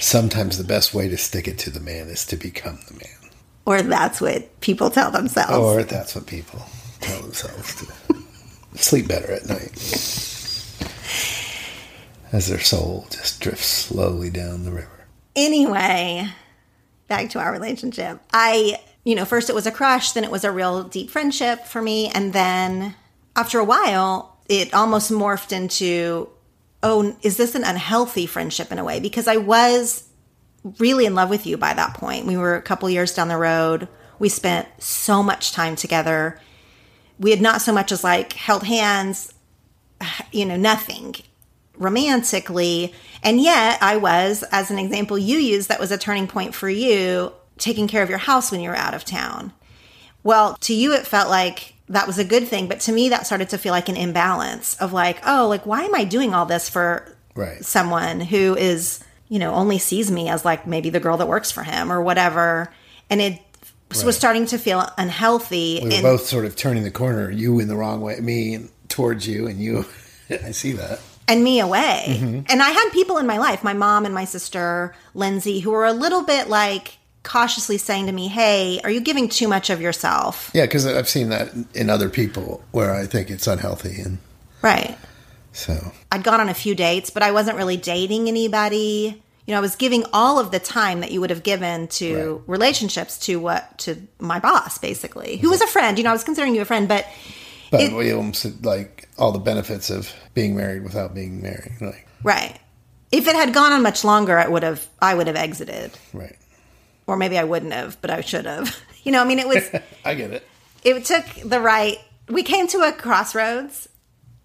[0.00, 3.30] Sometimes the best way to stick it to the man is to become the man.
[3.66, 5.52] Or that's what people tell themselves.
[5.52, 6.60] Or that's what people
[7.00, 7.86] tell themselves to
[8.74, 9.72] sleep better at night.
[12.32, 15.06] As their soul just drifts slowly down the river.
[15.34, 16.28] anyway,
[17.08, 18.20] back to our relationship.
[18.32, 21.64] I, you know, first it was a crush, then it was a real deep friendship
[21.66, 22.08] for me.
[22.08, 22.94] And then
[23.36, 26.28] after a while, it almost morphed into,
[26.82, 29.00] oh, is this an unhealthy friendship in a way?
[29.00, 30.08] Because I was
[30.78, 32.26] really in love with you by that point.
[32.26, 33.88] We were a couple years down the road.
[34.18, 36.40] We spent so much time together.
[37.20, 39.32] We had not so much as like held hands,
[40.32, 41.14] you know, nothing
[41.76, 42.94] romantically.
[43.22, 46.68] And yet, I was, as an example you used, that was a turning point for
[46.68, 49.52] you, taking care of your house when you were out of town.
[50.22, 52.68] Well, to you, it felt like that was a good thing.
[52.68, 55.82] But to me, that started to feel like an imbalance of like, oh, like, why
[55.82, 57.64] am I doing all this for Right.
[57.64, 61.50] someone who is, you know, only sees me as like maybe the girl that works
[61.50, 62.72] for him or whatever?
[63.08, 63.40] And it
[64.04, 65.80] was starting to feel unhealthy.
[65.82, 68.68] We were and- both sort of turning the corner, you in the wrong way, me
[68.88, 69.84] towards you, and you.
[70.30, 71.00] I see that.
[71.28, 72.04] and me away.
[72.08, 72.40] Mm-hmm.
[72.48, 75.84] And I had people in my life, my mom and my sister, Lindsay, who were
[75.86, 79.80] a little bit like cautiously saying to me, Hey, are you giving too much of
[79.80, 80.50] yourself?
[80.54, 84.18] Yeah, because I've seen that in other people where I think it's unhealthy, and
[84.62, 84.96] Right.
[85.52, 89.22] so I'd gone on a few dates, but I wasn't really dating anybody.
[89.46, 92.42] You know, I was giving all of the time that you would have given to
[92.46, 95.98] relationships to what to my boss, basically, who was a friend.
[95.98, 97.06] You know, I was considering you a friend, but
[97.70, 101.72] But It- we almost like all the benefits of being married without being married.
[101.80, 102.58] Like, right.
[103.12, 105.92] If it had gone on much longer, I would have I would have exited.
[106.12, 106.36] right.
[107.06, 108.76] Or maybe I wouldn't have, but I should have.
[109.02, 109.64] You know, I mean it was
[110.04, 110.46] I get it.
[110.84, 111.96] it took the right
[112.28, 113.88] we came to a crossroads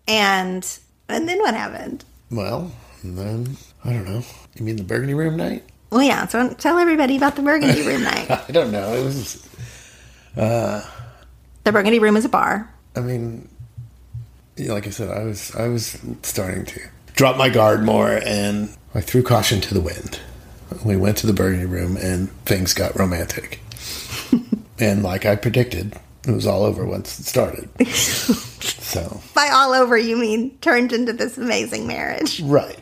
[0.08, 0.65] and
[1.10, 2.71] and then what happened Well,
[3.03, 4.23] and then, I don't know.
[4.55, 5.63] You mean the Burgundy Room night?
[5.91, 8.93] well yeah so tell everybody about the burgundy room night I don't know.
[8.93, 9.47] It was,
[10.35, 10.83] uh,
[11.63, 13.47] the burgundy room is a bar I mean,
[14.57, 16.81] like I said, I was, I was starting to
[17.13, 20.19] drop my guard more and I threw caution to the wind.
[20.83, 23.59] We went to the Burgundy Room and things got romantic.
[24.79, 25.93] and like I predicted,
[26.27, 27.69] it was all over once it started.
[27.93, 32.79] so, by all over you mean turned into this amazing marriage Right.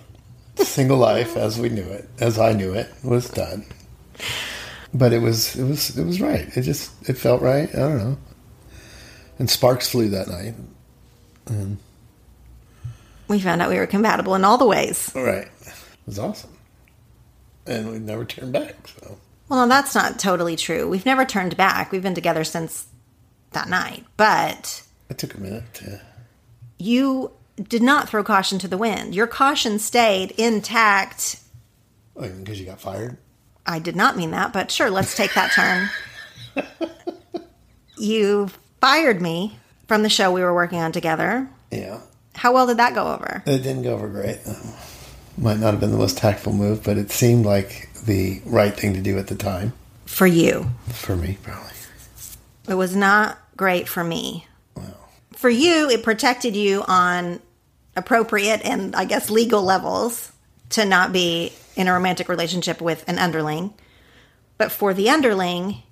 [0.57, 3.65] Single life as we knew it, as I knew it, was done.
[4.93, 6.47] But it was it was it was right.
[6.55, 7.69] It just it felt right.
[7.73, 8.17] I don't know.
[9.39, 10.53] And sparks flew that night.
[11.47, 11.77] And
[13.27, 15.47] we found out we were compatible in all the ways Right.
[15.65, 15.73] It
[16.05, 16.51] was awesome.
[17.65, 19.17] And we never turned back, so
[19.49, 22.87] well no that's not totally true we've never turned back we've been together since
[23.51, 26.01] that night but it took a minute to
[26.79, 31.39] you did not throw caution to the wind your caution stayed intact
[32.15, 33.17] oh, because you got fired.
[33.65, 35.89] I did not mean that, but sure, let's take that turn.
[37.97, 38.49] you
[38.81, 41.47] fired me from the show we were working on together.
[41.71, 42.01] Yeah.
[42.35, 43.43] How well did that go over?
[43.45, 44.39] It didn't go over great.
[44.45, 44.55] Uh,
[45.37, 48.93] might not have been the most tactful move, but it seemed like the right thing
[48.93, 49.73] to do at the time.
[50.05, 50.69] For you.
[50.89, 51.71] For me, probably.
[52.67, 54.47] It was not great for me.
[55.43, 57.41] For you, it protected you on
[57.97, 60.31] appropriate and I guess legal levels
[60.69, 63.73] to not be in a romantic relationship with an underling.
[64.57, 65.83] But for the underling,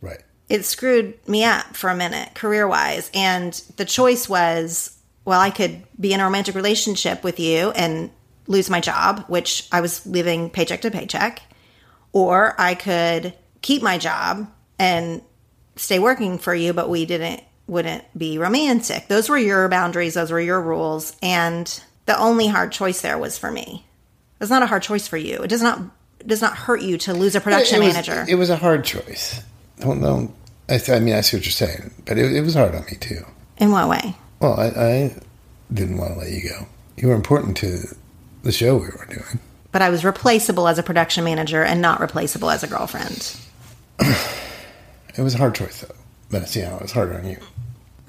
[0.00, 0.22] right.
[0.48, 4.96] it screwed me up for a minute career wise and the choice was
[5.26, 8.10] well i could be in a romantic relationship with you and
[8.46, 11.42] lose my job which i was living paycheck to paycheck
[12.14, 15.20] or i could keep my job and
[15.76, 17.42] stay working for you but we didn't
[17.72, 22.70] wouldn't be romantic those were your boundaries those were your rules and the only hard
[22.70, 23.84] choice there was for me
[24.40, 25.36] It's not a hard choice for you.
[25.42, 25.80] It does not
[26.20, 28.24] it does not hurt you to lose a production it was, manager.
[28.28, 29.42] It was a hard choice.
[29.80, 30.32] Don't don't.
[30.68, 32.84] I, th- I mean, I see what you're saying, but it, it was hard on
[32.84, 33.24] me too.
[33.58, 34.14] In what way?
[34.40, 35.16] Well, I, I
[35.72, 36.66] didn't want to let you go.
[36.96, 37.96] You were important to
[38.44, 39.40] the show we were doing.
[39.72, 43.36] But I was replaceable as a production manager and not replaceable as a girlfriend.
[45.14, 45.94] It was a hard choice though.
[46.30, 47.36] But see how it was harder on you.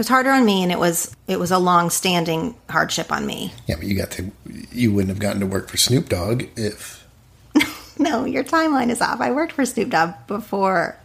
[0.03, 3.25] It was harder on me and it was it was a long standing hardship on
[3.25, 3.53] me.
[3.67, 4.33] Yeah, but you got to.
[4.73, 7.07] You wouldn't have gotten to work for Snoop Dogg if.
[7.97, 9.21] No, your timeline is off.
[9.21, 10.97] I worked for Snoop Dogg before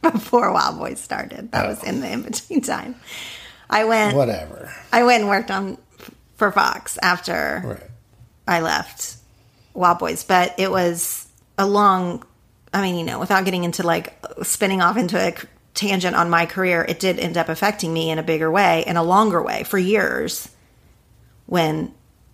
[0.00, 1.52] before Wildboyz started.
[1.52, 2.12] That was in the oh.
[2.12, 2.94] in between time.
[3.68, 4.72] I went Whatever.
[4.90, 5.76] I went and worked on
[6.36, 7.90] for Fox after Right.
[8.48, 9.18] I left
[9.76, 12.24] Wildboyz, but it was a long.
[12.72, 15.34] I mean, you know, without getting into like spinning off into a
[15.74, 18.96] tangent on my career, it did end up affecting me in a bigger way, in
[18.96, 20.48] a longer way, for years.
[21.46, 21.92] When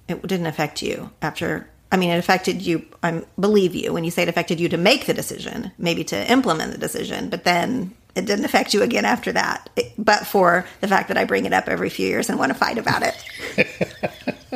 [0.08, 1.68] it didn't affect you after.
[1.92, 2.84] I mean, it affected you.
[3.02, 6.30] I believe you when you say it affected you to make the decision, maybe to
[6.30, 9.68] implement the decision, but then it didn't affect you again after that.
[9.74, 12.52] It- but for the fact that I bring it up every few years and want
[12.52, 13.24] to fight about it.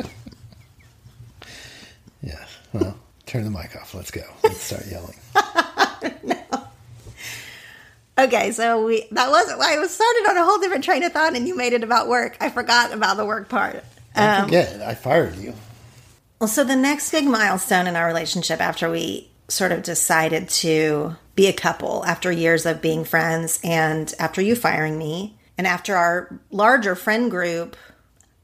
[2.21, 2.43] Yeah.
[2.73, 3.93] Well, turn the mic off.
[3.93, 4.23] Let's go.
[4.43, 5.15] Let's start yelling.
[8.17, 11.35] Okay, so we that wasn't I was started on a whole different train of thought,
[11.35, 12.37] and you made it about work.
[12.39, 13.83] I forgot about the work part.
[14.15, 15.53] Don't um, forget, I fired you.
[16.39, 21.15] Well, so the next big milestone in our relationship after we sort of decided to
[21.35, 25.95] be a couple after years of being friends and after you firing me and after
[25.95, 27.75] our larger friend group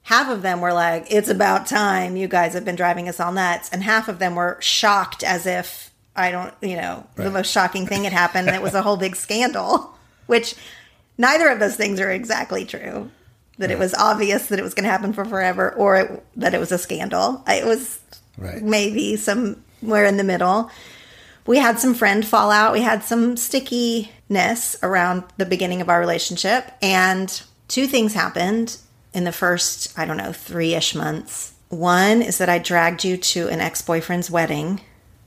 [0.04, 3.32] half of them were like it's about time you guys have been driving us all
[3.32, 7.52] nuts and half of them were shocked as if i don't you know the most
[7.52, 9.94] shocking thing had happened it was a whole big scandal
[10.28, 10.56] which
[11.18, 13.10] neither of those things are exactly true
[13.58, 16.54] that it was obvious that it was going to happen for forever or it, that
[16.54, 18.00] it was a scandal it was
[18.38, 18.64] Right.
[18.64, 20.72] maybe somewhere in the middle.
[21.46, 22.72] We had some friend fallout.
[22.74, 26.72] We had some stickiness around the beginning of our relationship.
[26.82, 28.78] And two things happened
[29.14, 31.54] in the first, I don't know, three ish months.
[31.70, 34.82] One is that I dragged you to an ex boyfriend's wedding.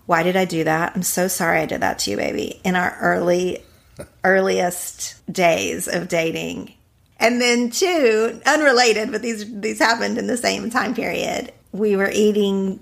[0.06, 0.92] Why did I do that?
[0.94, 2.60] I'm so sorry I did that to you, baby.
[2.64, 3.62] In our early,
[4.24, 6.74] earliest days of dating.
[7.18, 11.52] And then two, unrelated, but these these happened in the same time period.
[11.72, 12.80] We were eating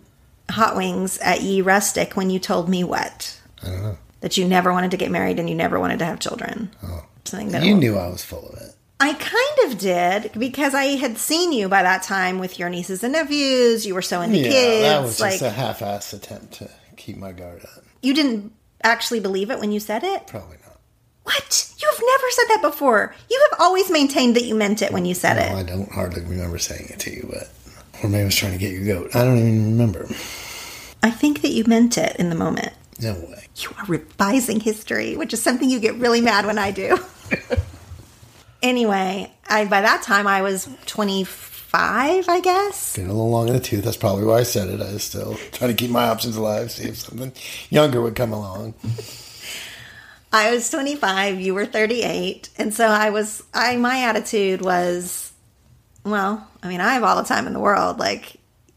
[0.50, 3.38] hot wings at Ye Rustic when you told me what?
[3.62, 3.98] I don't know.
[4.20, 6.70] That you never wanted to get married and you never wanted to have children.
[6.82, 7.04] Oh.
[7.24, 8.74] Something that You knew I was full of it.
[9.00, 13.02] I kind of did because I had seen you by that time with your nieces
[13.02, 13.84] and nephews.
[13.86, 14.82] You were so into Yeah, kids.
[14.82, 16.70] that was like just a half-ass attempt to
[17.02, 17.84] keep my guard up.
[18.02, 20.26] you didn't actually believe it when you said it.
[20.26, 20.78] Probably not.
[21.24, 21.72] What?
[21.80, 23.14] You've never said that before.
[23.30, 25.60] You have always maintained that you meant it when you said Well, it.
[25.60, 27.48] I don't hardly remember saying it to you, but
[28.02, 29.14] or maybe I was trying to get your goat.
[29.14, 30.06] I don't even remember.
[31.02, 32.72] I think that you meant it in the moment.
[33.00, 33.46] No way.
[33.56, 36.98] You are revising history, which is something you get really mad when I do.
[38.62, 40.68] anyway, I by that time I was
[41.72, 42.96] 25, I guess.
[42.96, 43.84] Getting a little long in the tooth.
[43.84, 44.80] That's probably why I said it.
[44.80, 47.32] I was still trying to keep my options alive, see if something
[47.70, 48.74] younger would come along.
[50.34, 55.30] I was 25, you were 38, and so I was I my attitude was
[56.04, 57.98] well, I mean, I have all the time in the world.
[57.98, 58.36] Like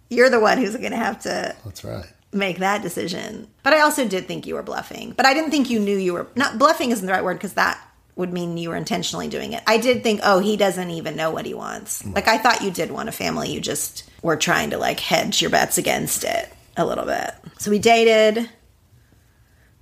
[0.09, 2.05] you're the one who's going to have to That's right.
[2.33, 3.47] make that decision.
[3.63, 5.11] But I also did think you were bluffing.
[5.11, 7.53] But I didn't think you knew you were not bluffing isn't the right word because
[7.53, 7.79] that
[8.15, 9.61] would mean you were intentionally doing it.
[9.67, 12.05] I did think, oh, he doesn't even know what he wants.
[12.05, 13.51] Like I thought you did want a family.
[13.51, 17.31] You just were trying to like hedge your bets against it a little bit.
[17.57, 18.49] So we dated.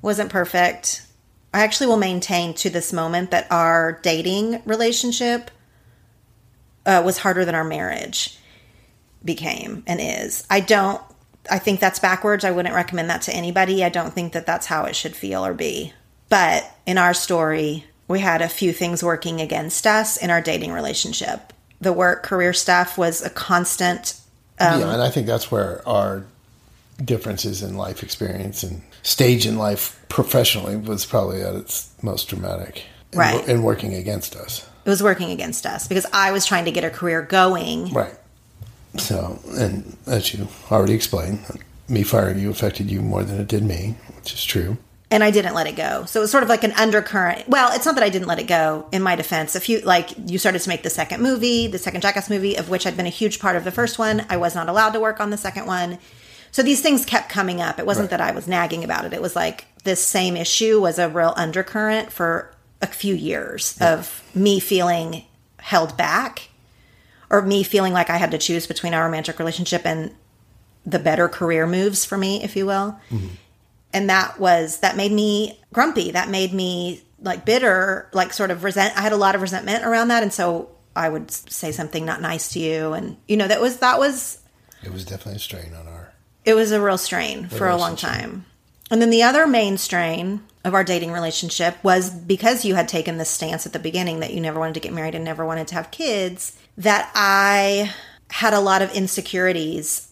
[0.01, 1.05] Wasn't perfect.
[1.53, 5.51] I actually will maintain to this moment that our dating relationship
[6.85, 8.37] uh, was harder than our marriage
[9.23, 10.45] became and is.
[10.49, 11.01] I don't
[11.49, 12.45] I think that's backwards.
[12.45, 13.83] I wouldn't recommend that to anybody.
[13.83, 15.93] I don't think that that's how it should feel or be.
[16.29, 20.71] But in our story, we had a few things working against us in our dating
[20.71, 21.53] relationship.
[21.81, 24.19] The work career stuff was a constant
[24.59, 26.25] Um, yeah, and I think that's where our
[27.03, 32.83] differences in life experience and stage in life professionally was probably at its most dramatic.
[33.11, 33.47] And, Right.
[33.47, 34.67] And working against us.
[34.85, 37.91] it was working against us because I was trying to get a career going.
[37.91, 38.15] Right.
[38.97, 41.39] So, and as you already explained,
[41.89, 44.77] me firing you affected you more than it did me, which is true.
[45.13, 46.05] And I didn't let it go.
[46.05, 47.47] So it was sort of like an undercurrent.
[47.47, 48.87] Well, it's not that I didn't let it go.
[48.91, 52.01] In my defense, a few like you started to make the second movie, the second
[52.01, 54.25] Jackass movie, of which I'd been a huge part of the first one.
[54.29, 55.99] I was not allowed to work on the second one.
[56.51, 57.79] So these things kept coming up.
[57.79, 58.17] It wasn't Right.
[58.17, 59.13] that I was nagging about it.
[59.13, 64.23] It was like this same issue was a real undercurrent for a few years of
[64.35, 65.23] me feeling
[65.59, 66.49] held back
[67.29, 70.11] or me feeling like I had to choose between our romantic relationship and
[70.85, 72.99] the better career moves for me, if you will.
[73.09, 73.27] Mm-hmm.
[73.93, 76.11] And that was, that made me grumpy.
[76.11, 78.97] That made me like bitter, like sort of resent.
[78.97, 80.23] I had a lot of resentment around that.
[80.23, 82.93] And so I would say something not nice to you.
[82.93, 84.39] And, you know, that was, that was,
[84.83, 86.11] It was definitely a strain on our.
[86.43, 88.45] it was a real strain for a long time.
[88.91, 93.17] And then the other main strain of our dating relationship was because you had taken
[93.17, 95.67] this stance at the beginning that you never wanted to get married and never wanted
[95.69, 97.93] to have kids, that I
[98.29, 100.09] had a lot of insecurities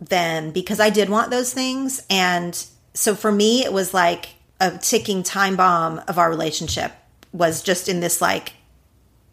[0.00, 2.04] then because I did want those things.
[2.08, 2.62] And
[2.94, 4.30] so for me, it was like
[4.60, 6.92] a ticking time bomb of our relationship
[7.32, 8.52] was just in this like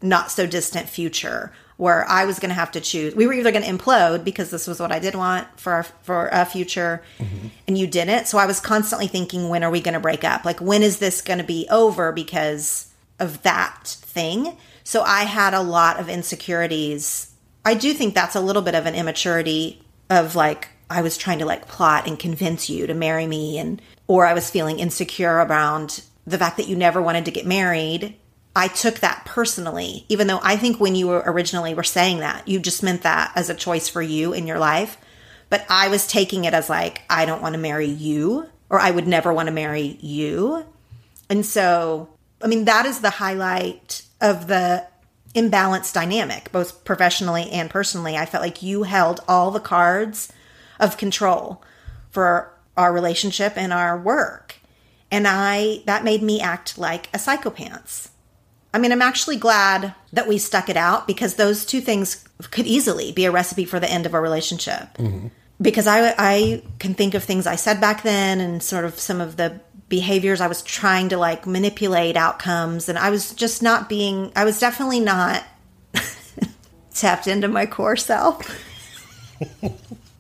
[0.02, 3.16] not so distant future where I was going to have to choose.
[3.16, 5.84] We were either going to implode because this was what I did want for our,
[5.84, 7.04] for a future,
[7.68, 8.26] and you didn't.
[8.26, 10.44] So I was constantly thinking, when are we going to break up?
[10.44, 14.58] Like, when is this going to be over because of that thing?
[14.84, 17.32] So I had a lot of insecurities.
[17.64, 21.40] I do think that's a little bit of an immaturity of like I was trying
[21.40, 25.34] to like plot and convince you to marry me and or I was feeling insecure
[25.34, 28.16] around the fact that you never wanted to get married.
[28.56, 32.48] I took that personally, even though I think when you were originally were saying that,
[32.48, 34.98] you just meant that as a choice for you in your life.
[35.50, 38.92] But I was taking it as like, I don't want to marry you, or I
[38.92, 40.66] would never want to marry you.
[41.30, 42.10] And so,
[42.42, 44.86] I mean, that is the highlight of the
[45.36, 48.18] imbalanced dynamic, both professionally and personally.
[48.18, 50.34] I felt like you held all the cards
[50.80, 51.64] of control
[52.10, 54.56] for our relationship and our work.
[55.12, 58.12] And I, that made me act like a psychopath.
[58.74, 62.68] I mean, I'm actually glad that we stuck it out because those two things could
[62.68, 64.94] easily be a recipe for the end of a relationship.
[64.98, 65.28] Mm-hmm.
[65.60, 69.22] Because I, I can think of things I said back then and sort of some
[69.22, 69.60] of the
[69.90, 72.90] behaviors I was trying to like manipulate outcomes.
[72.90, 75.44] And I was just not being, I was definitely not
[76.94, 78.64] tapped into my core self.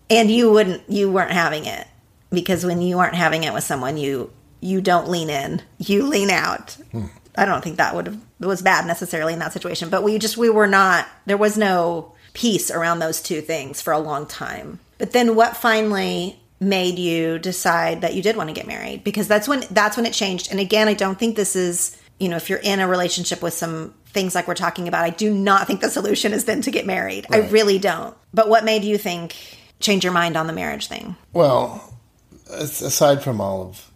[0.09, 1.87] and you wouldn't, you weren't having it
[2.29, 4.31] because when you aren't having it with someone, you,
[4.61, 6.77] you don't lean in, you lean out.
[6.91, 7.05] Hmm.
[7.37, 10.37] I don't think that would have was bad necessarily in that situation, but we just
[10.37, 14.79] we were not there was no peace around those two things for a long time.
[14.97, 19.03] But then what finally made you decide that you did want to get married?
[19.03, 20.49] Because that's when that's when it changed.
[20.51, 23.53] And again, I don't think this is, you know, if you're in a relationship with
[23.53, 26.71] some things like we're talking about, I do not think the solution is then to
[26.71, 27.27] get married.
[27.31, 28.15] I really don't.
[28.33, 29.35] But what made you think
[29.79, 31.15] change your mind on the marriage thing?
[31.33, 31.93] Well,
[32.49, 33.91] aside from all of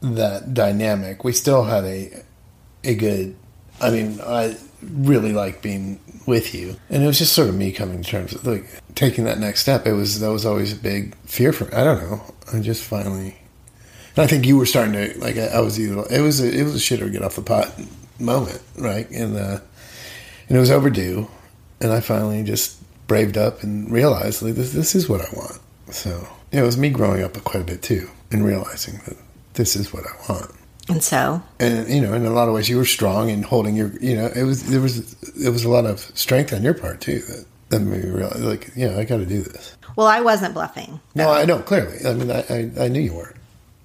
[0.00, 2.22] that dynamic, we still had a
[2.82, 3.36] a good.
[3.80, 7.72] I mean, I really like being with you, and it was just sort of me
[7.72, 9.86] coming to terms with like taking that next step.
[9.86, 11.72] It was that was always a big fear for me.
[11.72, 12.34] I don't know.
[12.52, 13.38] I just finally.
[14.16, 15.36] And I think you were starting to like.
[15.36, 16.04] I, I was either.
[16.10, 17.74] It was a, it was a shit or get off the pot
[18.20, 19.10] moment, right?
[19.10, 19.58] And uh,
[20.48, 21.28] and it was overdue,
[21.80, 25.58] and I finally just braved up and realized like this this is what I want.
[25.90, 29.16] So yeah, it was me growing up quite a bit too, and realizing that
[29.54, 30.50] this is what I want.
[30.88, 33.74] And so, And you know, in a lot of ways, you were strong and holding
[33.74, 33.88] your.
[34.00, 37.00] You know, it was there was it was a lot of strength on your part
[37.00, 39.76] too that that made me realize like, yeah, I got to do this.
[39.96, 41.00] well, I wasn't bluffing.
[41.14, 41.98] No, I know clearly.
[42.06, 43.36] I mean, I, I I knew you weren't,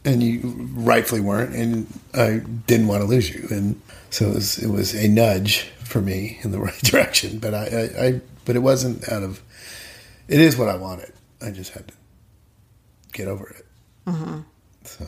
[0.03, 0.41] and you
[0.73, 4.93] rightfully weren't, and I didn't want to lose you, and so it was it was
[4.93, 7.39] a nudge for me in the right direction.
[7.39, 9.41] But I I, I but it wasn't out of.
[10.27, 11.13] It is what I wanted.
[11.41, 11.93] I just had to
[13.13, 13.65] get over it.
[14.05, 14.39] Mm-hmm.
[14.83, 15.05] So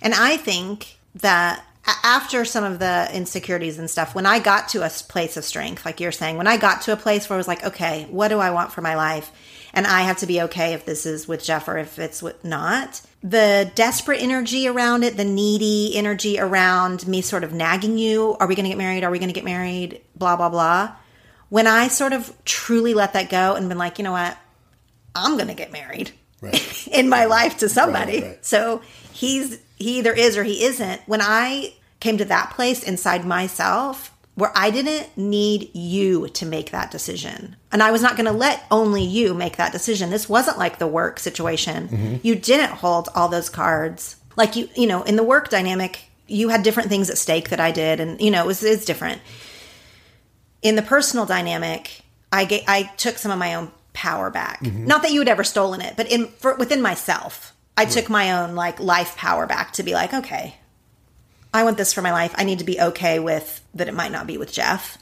[0.00, 1.64] And I think that
[2.04, 5.84] after some of the insecurities and stuff, when I got to a place of strength,
[5.84, 8.28] like you're saying, when I got to a place where I was like, okay, what
[8.28, 9.32] do I want for my life?
[9.74, 12.44] And I have to be okay if this is with Jeff or if it's with
[12.44, 13.00] not.
[13.22, 18.46] The desperate energy around it, the needy energy around me sort of nagging you, are
[18.46, 19.02] we going to get married?
[19.02, 20.02] Are we going to get married?
[20.14, 20.94] Blah, blah, blah.
[21.52, 24.38] When I sort of truly let that go and been like, you know what?
[25.14, 26.88] I'm going to get married right.
[26.90, 28.22] in my life to somebody.
[28.22, 28.46] Right, right.
[28.46, 28.80] So
[29.12, 31.02] he's he either is or he isn't.
[31.04, 36.70] When I came to that place inside myself where I didn't need you to make
[36.70, 37.56] that decision.
[37.70, 40.08] And I was not going to let only you make that decision.
[40.08, 41.88] This wasn't like the work situation.
[41.88, 42.16] Mm-hmm.
[42.22, 44.16] You didn't hold all those cards.
[44.36, 47.60] Like you, you know, in the work dynamic, you had different things at stake that
[47.60, 49.20] I did and you know, it was it's different.
[50.62, 52.02] In the personal dynamic,
[52.32, 54.62] I get, I took some of my own power back.
[54.62, 54.86] Mm-hmm.
[54.86, 58.32] Not that you had ever stolen it, but in for, within myself, I took my
[58.32, 60.56] own like life power back to be like, okay,
[61.52, 62.32] I want this for my life.
[62.36, 63.88] I need to be okay with that.
[63.88, 64.98] It might not be with Jeff.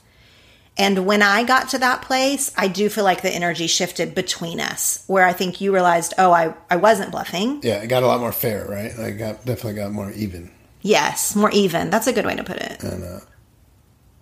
[0.77, 4.59] And when I got to that place, I do feel like the energy shifted between
[4.59, 7.59] us, where I think you realized, oh, I, I wasn't bluffing.
[7.61, 8.97] Yeah, it got a lot more fair, right?
[8.97, 10.49] I got definitely got more even
[10.81, 11.89] Yes, more even.
[11.89, 12.83] That's a good way to put it.
[12.83, 13.19] Uh,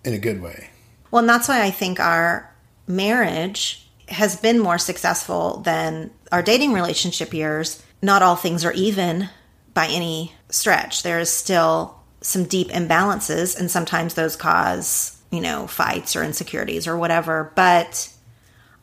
[0.04, 0.68] in a good way.
[1.10, 2.54] Well, and that's why I think our
[2.86, 7.82] marriage has been more successful than our dating relationship years.
[8.02, 9.28] Not all things are even
[9.74, 11.02] by any stretch.
[11.02, 16.86] There is still some deep imbalances, and sometimes those cause, you know, fights or insecurities
[16.86, 17.52] or whatever.
[17.54, 18.12] But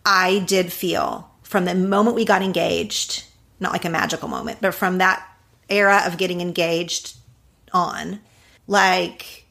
[0.05, 3.25] I did feel from the moment we got engaged,
[3.59, 5.25] not like a magical moment, but from that
[5.69, 7.15] era of getting engaged
[7.73, 8.19] on,
[8.67, 9.45] like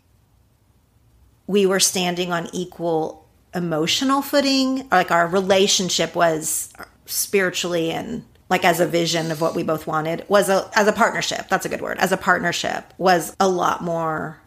[1.47, 6.72] we were standing on equal emotional footing, like our relationship was
[7.07, 10.92] spiritually and like as a vision of what we both wanted was a as a
[10.92, 11.49] partnership.
[11.49, 11.99] That's a good word.
[11.99, 14.38] As a partnership was a lot more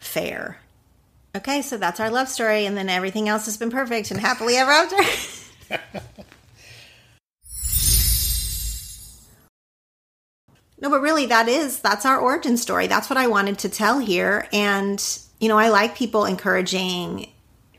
[0.00, 0.58] fair.
[1.36, 4.56] Okay so that's our love story and then everything else has been perfect and happily
[4.56, 4.96] ever after.
[10.80, 12.86] No but really that is that's our origin story.
[12.86, 15.04] That's what i wanted to tell here and
[15.40, 17.30] you know i like people encouraging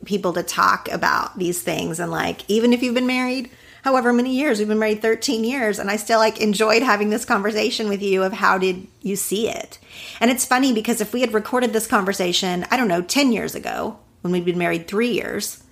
[0.06, 3.50] people to talk about these things and like even if you've been married
[3.84, 7.26] however many years we've been married 13 years and i still like enjoyed having this
[7.26, 9.78] conversation with you of how did you see it
[10.20, 13.56] and it's funny because if we had recorded this conversation i don't know 10 years
[13.56, 15.64] ago when we'd been married three years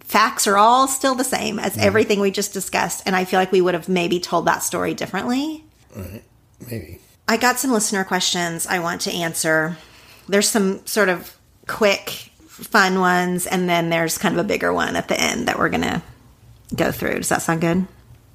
[0.00, 1.82] facts are all still the same as mm-hmm.
[1.82, 4.94] everything we just discussed and i feel like we would have maybe told that story
[4.94, 5.64] differently
[5.94, 6.22] Right.
[6.70, 7.00] Maybe.
[7.26, 9.76] I got some listener questions I want to answer.
[10.28, 14.96] There's some sort of quick, fun ones, and then there's kind of a bigger one
[14.96, 16.02] at the end that we're going to
[16.74, 17.16] go through.
[17.16, 17.86] Does that sound good?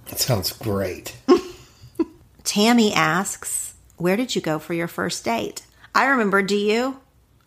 [0.08, 1.16] That sounds great.
[2.44, 5.66] Tammy asks, Where did you go for your first date?
[5.96, 7.00] I remember, do you?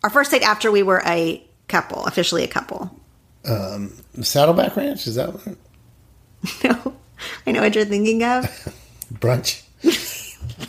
[0.03, 2.97] Our first date after we were a couple, officially a couple.
[3.45, 5.57] Um, Saddleback Ranch, is that what?
[6.63, 6.93] No,
[7.45, 8.45] I know what you're thinking of.
[9.13, 9.63] Brunch.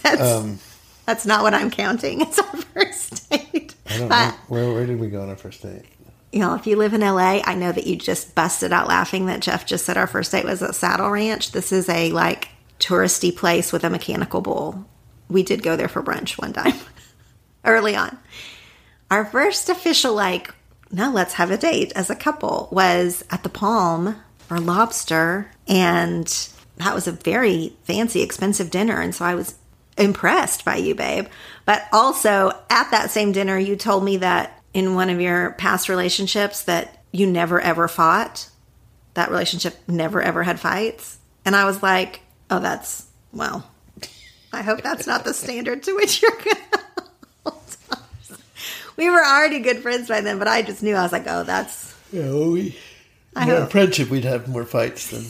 [0.03, 0.21] That's,
[1.09, 2.21] that's not what I'm counting.
[2.29, 3.75] It's our first date.
[3.89, 4.37] I don't But- know.
[4.49, 5.85] Where, where did we go on our first date?
[6.31, 9.25] you know, if you live in LA, I know that you just busted out laughing
[9.27, 11.53] that Jeff just said our first date was at Saddle Ranch.
[11.53, 14.87] This is a like touristy place with a mechanical bull.
[15.31, 16.75] We did go there for brunch one time
[17.65, 18.19] early on.
[19.11, 20.53] Our first official, like,
[20.93, 25.51] now let's have a date as a couple was at the Palm for lobster.
[25.67, 26.27] And
[26.77, 29.01] that was a very fancy, expensive dinner.
[29.01, 29.55] And so I was
[29.99, 31.27] impressed by you, babe.
[31.65, 35.89] But also at that same dinner, you told me that in one of your past
[35.89, 38.49] relationships that you never ever fought.
[39.15, 41.19] That relationship never ever had fights.
[41.45, 42.21] And I was like,
[42.51, 43.69] oh, that's, well,
[44.53, 46.85] I hope that's not the standard to which you're going to
[47.45, 47.77] hold.
[48.97, 51.43] We were already good friends by then, but I just knew I was like, oh,
[51.45, 52.77] that's, Yeah, well, we.
[53.37, 53.71] I more hope.
[53.71, 55.25] friendship, we'd have more fights than.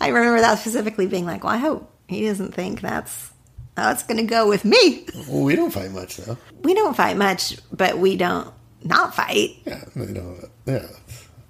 [0.00, 3.32] I remember that specifically being like, well, I hope he doesn't think that's
[3.76, 5.06] how it's going to go with me.
[5.28, 6.36] Well, we don't fight much though.
[6.62, 8.52] We don't fight much, but we don't
[8.84, 9.56] not fight.
[9.64, 10.48] Yeah, we don't.
[10.66, 10.86] Yeah,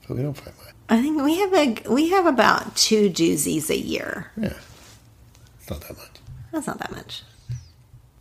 [0.06, 0.74] but we don't fight much.
[0.88, 4.30] I think we have a we have about two doozies a year.
[4.36, 4.58] Yeah,
[5.58, 6.20] it's not that much.
[6.52, 7.22] That's not that much.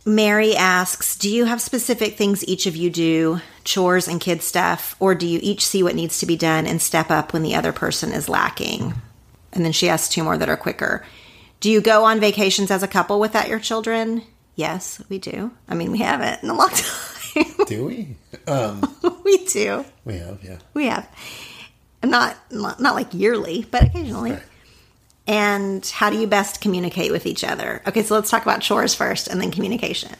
[0.04, 4.96] Mary asks, "Do you have specific things each of you do, chores and kid stuff,
[4.98, 7.54] or do you each see what needs to be done and step up when the
[7.54, 8.94] other person is lacking?"
[9.52, 11.04] And then she asks two more that are quicker.
[11.62, 14.24] Do you go on vacations as a couple without your children?
[14.56, 15.52] Yes, we do.
[15.68, 16.70] I mean, we haven't in a long
[17.34, 17.44] time.
[17.66, 18.16] Do we?
[18.48, 18.82] Um,
[19.24, 19.84] we do.
[20.04, 20.42] we have.
[20.42, 20.58] Yeah.
[20.74, 21.08] We have.
[22.02, 24.32] Not, not like yearly, but occasionally.
[24.32, 24.42] Right.
[25.28, 27.80] And how do you best communicate with each other?
[27.86, 30.10] Okay, so let's talk about chores first and then communication.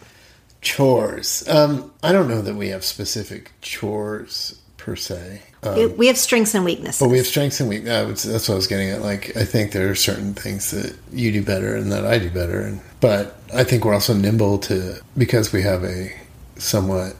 [0.60, 1.42] Chores.
[1.48, 5.42] Um, I don't know that we have specific chores per se.
[5.64, 6.98] Um, We- have strengths and weaknesses.
[6.98, 8.24] But we have strengths and weaknesses.
[8.24, 9.00] That's what I was getting at.
[9.00, 12.30] Like, I think there are certain things that you do better and that I do
[12.30, 12.60] better.
[12.60, 16.12] And but I think we're also nimble to because we have a
[16.56, 17.14] somewhat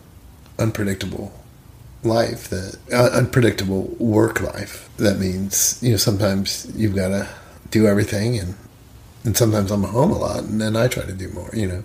[0.59, 1.33] unpredictable
[2.05, 4.89] life that uh, unpredictable work life.
[4.97, 7.29] That means you know sometimes you've got to
[7.71, 8.55] do everything, and
[9.25, 11.51] and sometimes I'm home a lot, and then I try to do more.
[11.53, 11.85] You know,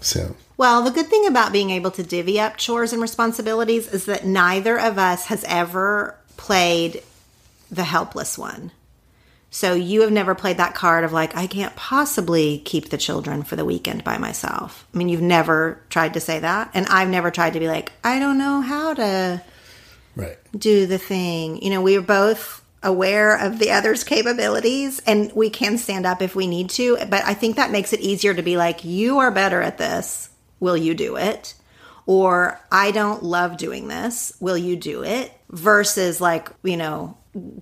[0.00, 4.04] so Well, the good thing about being able to divvy up chores and responsibilities is
[4.06, 7.02] that neither of us has ever played
[7.70, 8.70] the helpless one.
[9.54, 13.42] So you have never played that card of like, I can't possibly keep the children
[13.42, 14.86] for the weekend by myself.
[14.94, 16.70] I mean, you've never tried to say that.
[16.72, 19.42] And I've never tried to be like, I don't know how to
[20.16, 20.38] right.
[20.56, 21.60] do the thing.
[21.60, 26.22] You know, we are both aware of the other's capabilities and we can stand up
[26.22, 26.96] if we need to.
[26.96, 30.30] But I think that makes it easier to be like, you are better at this.
[30.62, 31.54] Will you do it?
[32.06, 34.32] Or I don't love doing this.
[34.38, 35.32] Will you do it?
[35.50, 37.18] Versus like, you know,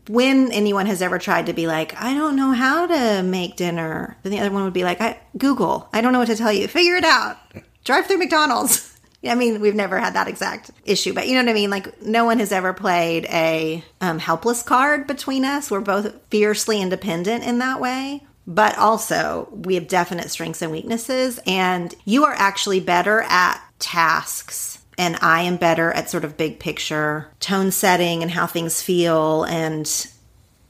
[0.07, 4.19] when anyone has ever tried to be like, I don't know how to make dinner,
[4.23, 5.89] then the other one would be like, I Google.
[5.95, 6.69] I don't know what to tell you.
[6.69, 7.39] Figure it out.
[7.85, 8.95] Drive through McDonald's.
[9.25, 11.71] I mean, we've never had that exact issue, but you know what I mean?
[11.71, 15.71] Like, no one has ever played a um, helpless card between us.
[15.71, 18.27] We're both fiercely independent in that way.
[18.51, 21.39] But also, we have definite strengths and weaknesses.
[21.47, 24.81] And you are actually better at tasks.
[24.99, 29.45] And I am better at sort of big picture tone setting and how things feel
[29.45, 29.89] and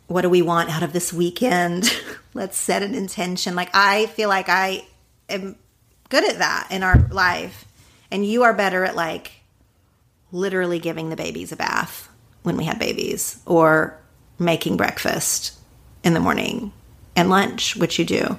[0.09, 1.91] what do we want out of this weekend?
[2.35, 3.55] Let's set an intention.
[3.55, 4.85] Like, I feel like I
[5.31, 5.57] am
[6.11, 7.65] good at that in our life.
[8.11, 9.33] And you are better at like
[10.33, 12.11] literally giving the babies a bath
[12.43, 13.99] when we had babies or
[14.39, 15.59] making breakfast
[16.05, 16.73] in the morning
[17.17, 18.39] and lunch, which you do.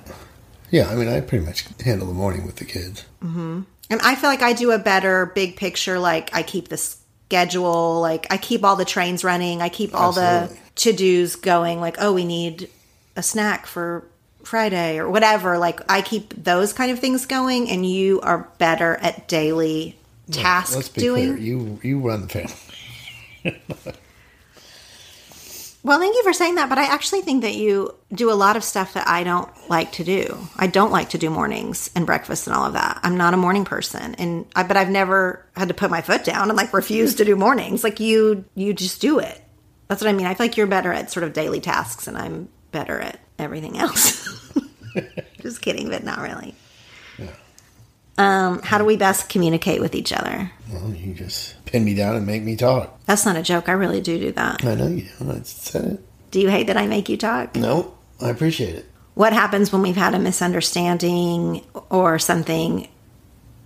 [0.70, 3.06] Yeah, I mean, I pretty much handle the morning with the kids.
[3.24, 3.62] Mm-hmm.
[3.90, 6.00] And I feel like I do a better big picture.
[6.00, 10.18] Like I keep the schedule, like I keep all the trains running, I keep all
[10.18, 10.58] Absolutely.
[10.58, 11.82] the to dos going.
[11.82, 12.70] Like, oh, we need
[13.18, 14.08] a snack for
[14.44, 15.58] Friday or whatever.
[15.58, 19.98] Like I keep those kind of things going, and you are better at daily
[20.32, 21.36] task Let's be doing.
[21.36, 21.38] clear.
[21.38, 22.48] You you run the
[23.44, 23.62] family.
[25.84, 28.56] Well, thank you for saying that, but I actually think that you do a lot
[28.56, 30.38] of stuff that I don't like to do.
[30.56, 33.00] I don't like to do mornings and breakfast and all of that.
[33.02, 36.24] I'm not a morning person, and I, but I've never had to put my foot
[36.24, 37.84] down and like refuse to do mornings.
[37.84, 39.42] Like you, you just do it.
[39.88, 40.28] That's what I mean.
[40.28, 43.80] I feel like you're better at sort of daily tasks, and I'm better at everything
[43.80, 44.54] else.
[45.42, 46.54] just kidding, but not really.
[48.20, 50.52] Um, how do we best communicate with each other?
[50.72, 53.00] Well, you just pin me down and make me talk.
[53.06, 53.68] That's not a joke.
[53.70, 54.64] I really do do that.
[54.66, 55.32] I know you do.
[55.32, 56.06] I said it.
[56.32, 57.56] Do you hate that I make you talk?
[57.56, 58.86] No, I appreciate it.
[59.16, 62.88] what happens when we've had a misunderstanding or something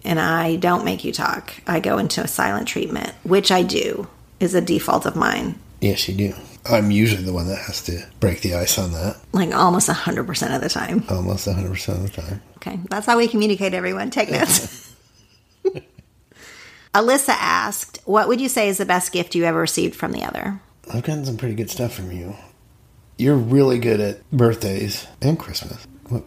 [0.03, 1.53] and I don't make you talk?
[1.67, 4.07] I go into a silent treatment, which I do,
[4.39, 5.59] is a default of mine.
[5.81, 6.33] Yes, you do.
[6.67, 10.55] I'm usually the one that has to break the ice on that Like almost 100%
[10.55, 11.03] of the time.
[11.09, 12.41] almost 100% of the time.
[12.57, 14.09] Okay, that's how we communicate, everyone.
[14.09, 14.91] Take notes.
[16.95, 20.23] Alyssa asked, What would you say is the best gift you ever received from the
[20.23, 20.61] other?
[20.93, 22.37] I've gotten some pretty good stuff from you.
[23.17, 25.85] You're really good at birthdays and Christmas.
[26.07, 26.23] What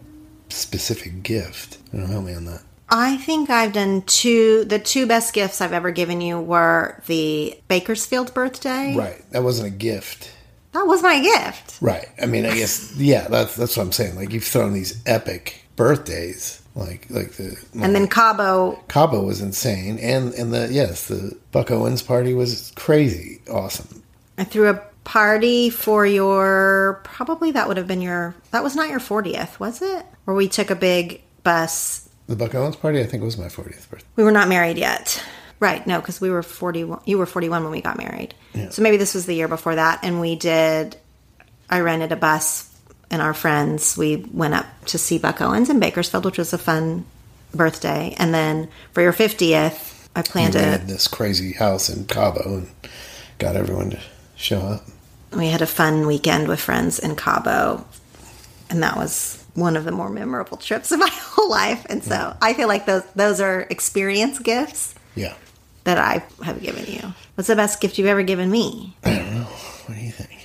[0.49, 1.79] specific gift?
[1.91, 2.61] You know, help me on that.
[2.87, 7.59] I think I've done two, the two best gifts I've ever given you were the
[7.67, 8.95] Bakersfield birthday.
[8.95, 9.23] Right.
[9.31, 10.31] That wasn't a gift.
[10.73, 11.79] That was my gift.
[11.81, 12.09] Right.
[12.21, 13.27] I mean, I guess yeah.
[13.27, 14.15] That's that's what I'm saying.
[14.15, 19.97] Like you've thrown these epic birthdays, like like the And then Cabo Cabo was insane,
[19.99, 24.03] and and the yes, the Buck Owens party was crazy, awesome.
[24.37, 28.89] I threw a party for your probably that would have been your that was not
[28.89, 30.05] your 40th, was it?
[30.25, 32.07] Where we took a big bus.
[32.27, 34.07] The Buck Owens party, I think, was my 40th birthday.
[34.15, 35.23] We were not married yet.
[35.59, 38.35] Right, no, cuz we were 41 you were 41 when we got married.
[38.69, 40.95] So maybe this was the year before that and we did
[41.69, 42.68] I rented a bus
[43.11, 46.57] and our friends we went up to see Buck Owens in Bakersfield, which was a
[46.57, 47.05] fun
[47.53, 48.15] birthday.
[48.17, 52.41] And then for your 50th, I planned We a had this crazy house in Cabo
[52.57, 52.69] and
[53.37, 53.99] got everyone to
[54.35, 54.83] show up.
[55.35, 57.85] we had a fun weekend with friends in Cabo,
[58.69, 61.85] and that was one of the more memorable trips of my whole life.
[61.89, 65.33] And so I feel like those those are experience gifts Yeah.
[65.85, 67.13] that I have given you.
[67.35, 68.95] What's the best gift you've ever given me?
[69.03, 69.43] I don't know.
[69.43, 70.38] What do you think?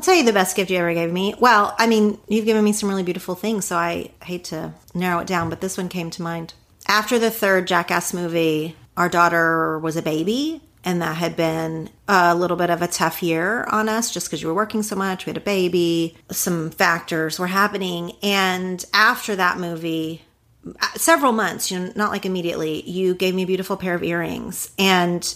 [0.00, 1.34] I'll tell you the best gift you ever gave me.
[1.38, 5.20] Well, I mean, you've given me some really beautiful things, so I hate to narrow
[5.20, 6.54] it down, but this one came to mind.
[6.88, 12.34] After the third Jackass movie, our daughter was a baby, and that had been a
[12.34, 15.26] little bit of a tough year on us just because you were working so much.
[15.26, 18.12] We had a baby, some factors were happening.
[18.22, 20.22] And after that movie,
[20.66, 24.02] uh, several months, you know, not like immediately, you gave me a beautiful pair of
[24.02, 24.72] earrings.
[24.78, 25.34] And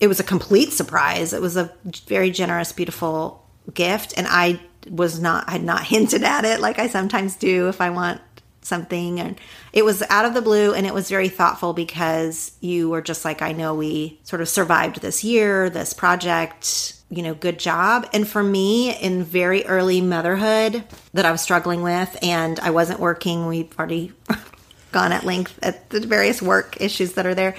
[0.00, 1.32] it was a complete surprise.
[1.32, 1.72] It was a
[2.06, 3.41] very generous, beautiful
[3.72, 4.60] gift, and I
[4.90, 8.20] was not I had not hinted at it like I sometimes do if I want
[8.62, 9.20] something.
[9.20, 9.40] And
[9.72, 13.24] it was out of the blue and it was very thoughtful because you were just
[13.24, 18.08] like I know we sort of survived this year this project you know good job.
[18.12, 23.00] And for me in very early motherhood that I was struggling with and I wasn't
[23.00, 24.12] working we've already
[24.92, 27.56] gone at length at the various work issues that are there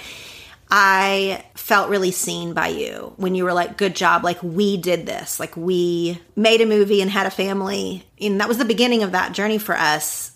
[0.75, 4.23] I felt really seen by you when you were like, good job.
[4.23, 5.39] Like, we did this.
[5.39, 8.07] Like, we made a movie and had a family.
[8.19, 10.31] And that was the beginning of that journey for us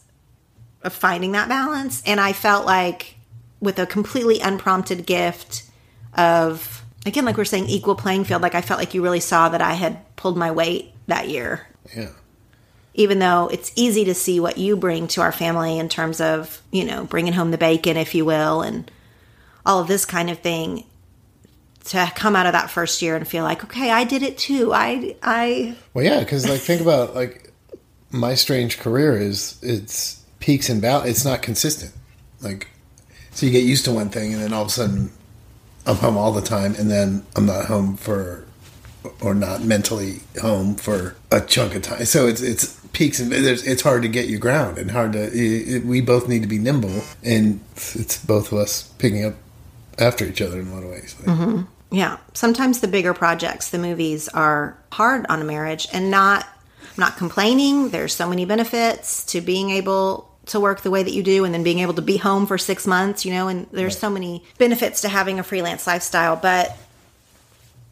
[0.83, 2.03] of finding that balance.
[2.05, 3.15] And I felt like
[3.59, 5.63] with a completely unprompted gift
[6.15, 9.49] of, again, like we're saying, equal playing field, like I felt like you really saw
[9.49, 11.65] that I had pulled my weight that year
[11.95, 12.09] Yeah.
[12.93, 16.61] even though it's easy to see what you bring to our family in terms of,
[16.71, 18.91] you know, bringing home the bacon, if you will, and
[19.67, 20.85] all of this kind of thing,
[21.85, 24.73] to come out of that first year and feel like, okay, I did it too.
[24.73, 27.51] I, I, Well, yeah, because like think about like
[28.11, 31.11] my strange career is it's peaks and valleys.
[31.11, 31.93] It's not consistent.
[32.41, 32.67] Like
[33.31, 35.11] So you get used to one thing, and then all of a sudden,
[35.85, 38.45] I'm home all the time, and then I'm not home for,
[39.21, 42.05] or not mentally home for a chunk of time.
[42.05, 45.23] So it's it's peaks and it's hard to get your ground and hard to.
[45.23, 49.35] It, it, we both need to be nimble, and it's both of us picking up
[49.99, 51.15] after each other in a lot of ways.
[51.19, 51.61] Like, mm-hmm.
[51.91, 52.17] Yeah.
[52.33, 56.45] Sometimes the bigger projects, the movies are hard on a marriage and not
[56.81, 57.89] I'm not complaining.
[57.89, 61.53] There's so many benefits to being able to work the way that you do and
[61.53, 64.43] then being able to be home for 6 months, you know, and there's so many
[64.57, 66.75] benefits to having a freelance lifestyle, but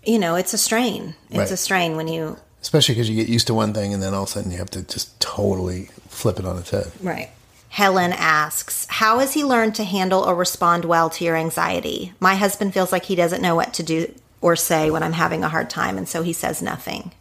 [0.04, 1.16] you know, it's a strain.
[1.30, 1.52] It's Right.
[1.52, 4.24] a strain when you Especially because you get used to one thing, and then all
[4.24, 6.92] of a sudden you have to just totally flip it on its head.
[7.00, 7.30] Right.
[7.76, 12.14] Helen asks, How has he learned to handle or respond well to your anxiety?
[12.22, 15.44] My husband feels like he doesn't know what to do or say when I'm having
[15.44, 17.12] a hard time, and so he says nothing.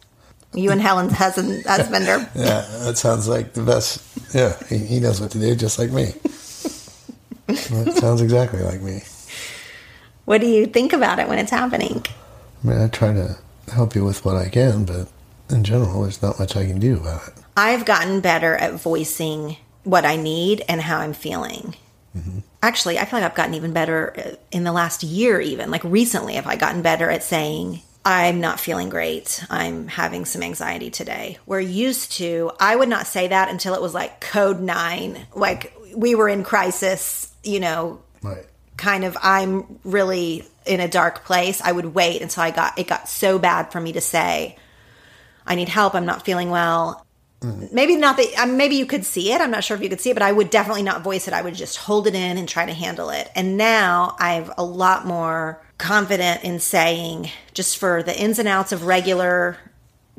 [0.53, 2.19] You and Helen's husband, husband are.
[2.33, 4.01] Yeah, that sounds like the best.
[4.33, 6.13] Yeah, he, he knows what to do, just like me.
[7.47, 9.01] that sounds exactly like me.
[10.23, 12.01] What do you think about it when it's happening?
[12.63, 13.37] I mean, I try to
[13.73, 15.09] help you with what I can, but
[15.49, 17.33] in general, there's not much I can do about it.
[17.57, 21.75] I've gotten better at voicing what I need and how I'm feeling.
[22.61, 25.83] Actually, I feel like I've gotten even better uh, in the last year, even like
[25.83, 26.35] recently.
[26.35, 29.43] Have I gotten better at saying, I'm not feeling great.
[29.49, 31.39] I'm having some anxiety today.
[31.45, 35.73] Where used to, I would not say that until it was like code nine, like
[35.95, 38.45] we were in crisis, you know, Right.
[38.77, 42.87] kind of I'm really in a dark place, I would wait until I got it
[42.87, 44.57] got so bad for me to say,
[45.45, 47.04] I need help, I'm not feeling well.
[47.71, 49.41] Maybe not that um, maybe you could see it.
[49.41, 51.33] I'm not sure if you could see it, but I would definitely not voice it.
[51.33, 53.29] I would just hold it in and try to handle it.
[53.35, 58.71] And now I've a lot more confident in saying just for the ins and outs
[58.71, 59.57] of regular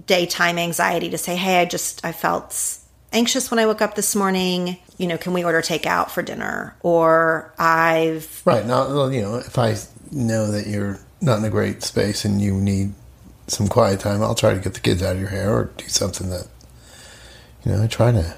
[0.06, 2.78] daytime anxiety to say, "Hey, I just I felt
[3.12, 4.78] anxious when I woke up this morning.
[4.98, 8.66] You know, can we order takeout for dinner?" Or I've Right.
[8.66, 9.76] Now, you know, if I
[10.12, 12.92] know that you're not in a great space and you need
[13.48, 15.88] some quiet time, I'll try to get the kids out of your hair or do
[15.88, 16.48] something that,
[17.66, 18.36] you know, I try to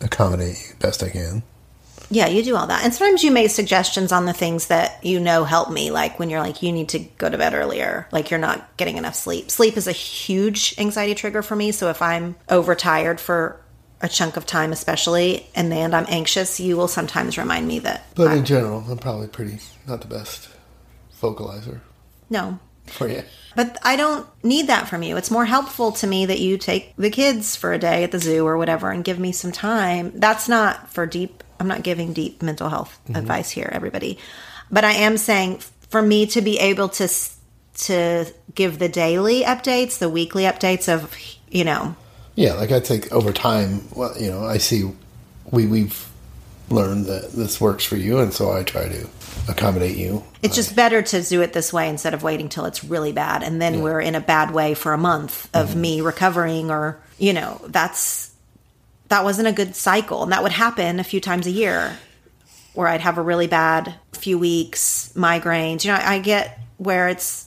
[0.00, 1.44] accommodate you best I can.
[2.10, 2.84] Yeah, you do all that.
[2.84, 6.28] And sometimes you make suggestions on the things that you know help me, like when
[6.28, 9.50] you're like, you need to go to bed earlier, like you're not getting enough sleep.
[9.50, 11.70] Sleep is a huge anxiety trigger for me.
[11.70, 13.60] So if I'm overtired for
[14.00, 18.04] a chunk of time, especially, and then I'm anxious, you will sometimes remind me that.
[18.16, 20.48] But I- in general, I'm probably pretty not the best
[21.22, 21.80] vocalizer
[22.28, 22.58] no.
[22.86, 23.22] for you.
[23.56, 25.16] But I don't need that from you.
[25.16, 28.18] It's more helpful to me that you take the kids for a day at the
[28.18, 30.12] zoo or whatever and give me some time.
[30.14, 33.16] That's not for deep, I'm not giving deep mental health mm-hmm.
[33.16, 34.18] advice here, everybody.
[34.70, 37.08] But I am saying for me to be able to
[37.74, 41.12] to give the daily updates, the weekly updates of,
[41.48, 41.96] you know,
[42.36, 44.90] Yeah, like I think over time, well, you know, I see
[45.50, 46.08] we we've
[46.70, 49.08] learned that this works for you, and so I try to
[49.48, 50.24] accommodate you.
[50.42, 53.42] it's just better to do it this way instead of waiting till it's really bad
[53.42, 57.32] and then we're in a bad way for a month of me recovering or, you
[57.32, 58.32] know, that's
[59.08, 61.98] that wasn't a good cycle and that would happen a few times a year
[62.72, 65.84] where I'd have a really bad few weeks, migraines.
[65.84, 67.46] You know, I get where it's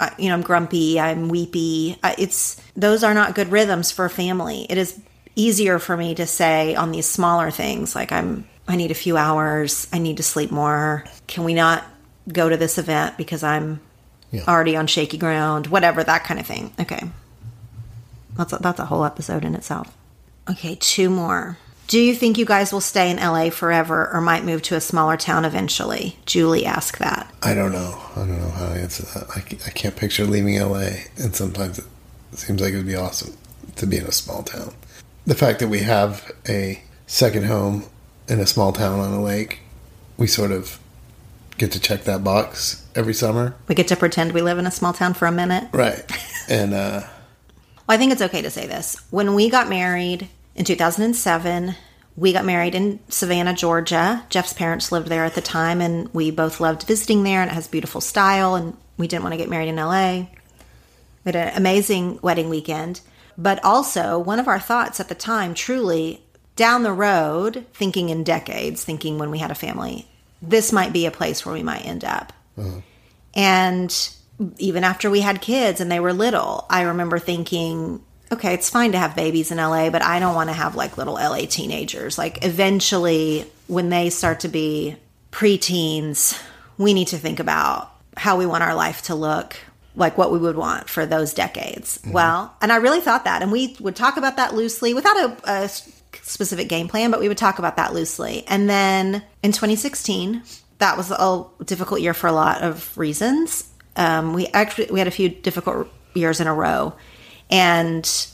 [0.00, 1.98] uh, you know, I'm grumpy, I'm weepy.
[2.02, 4.66] Uh, It's those are not good rhythms for a family.
[4.68, 5.00] It is
[5.34, 9.16] easier for me to say on these smaller things like I'm I need a few
[9.16, 11.04] hours, I need to sleep more.
[11.26, 11.84] Can we not
[12.32, 13.80] go to this event because I'm
[14.30, 14.42] Yeah.
[14.46, 16.70] already on shaky ground, whatever that kind of thing.
[16.78, 17.02] Okay.
[18.36, 19.96] That's a, that's a whole episode in itself.
[20.50, 21.56] Okay, two more.
[21.86, 24.80] Do you think you guys will stay in LA forever or might move to a
[24.80, 26.18] smaller town eventually?
[26.26, 27.32] Julie asked that.
[27.42, 27.98] I don't know.
[28.14, 29.26] I don't know how to answer that.
[29.34, 31.86] I, I can't picture leaving LA, and sometimes it
[32.34, 33.32] seems like it would be awesome
[33.76, 34.74] to be in a small town.
[35.26, 37.84] The fact that we have a second home
[38.28, 39.60] in a small town on a lake,
[40.16, 40.78] we sort of
[41.56, 43.54] get to check that box every summer.
[43.66, 45.68] We get to pretend we live in a small town for a minute.
[45.72, 46.04] Right.
[46.50, 47.02] And, uh,
[47.86, 48.96] Well, I think it's okay to say this.
[49.10, 51.74] When we got married in 2007,
[52.16, 54.24] we got married in Savannah, Georgia.
[54.30, 57.54] Jeff's parents lived there at the time, and we both loved visiting there, and it
[57.54, 60.28] has beautiful style, and we didn't want to get married in LA.
[61.24, 63.02] We had an amazing wedding weekend.
[63.36, 66.22] But also, one of our thoughts at the time, truly,
[66.58, 70.06] down the road, thinking in decades, thinking when we had a family,
[70.42, 72.32] this might be a place where we might end up.
[72.58, 72.80] Uh-huh.
[73.32, 74.10] And
[74.58, 78.90] even after we had kids and they were little, I remember thinking, okay, it's fine
[78.92, 82.18] to have babies in LA, but I don't want to have like little LA teenagers.
[82.18, 84.96] Like eventually, when they start to be
[85.30, 86.40] preteens,
[86.76, 89.56] we need to think about how we want our life to look,
[89.94, 91.98] like what we would want for those decades.
[91.98, 92.12] Mm-hmm.
[92.12, 93.42] Well, and I really thought that.
[93.42, 95.70] And we would talk about that loosely without a, a
[96.22, 98.44] specific game plan, but we would talk about that loosely.
[98.46, 100.42] And then in 2016,
[100.78, 103.68] that was a difficult year for a lot of reasons.
[103.96, 106.94] Um, we actually we had a few difficult years in a row,
[107.50, 108.28] and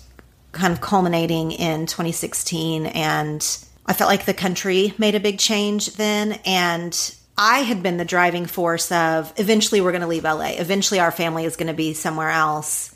[0.52, 2.86] kind of culminating in 2016.
[2.86, 3.40] And
[3.86, 8.04] I felt like the country made a big change then, and I had been the
[8.04, 10.52] driving force of eventually we're going to leave LA.
[10.56, 12.94] Eventually our family is going to be somewhere else.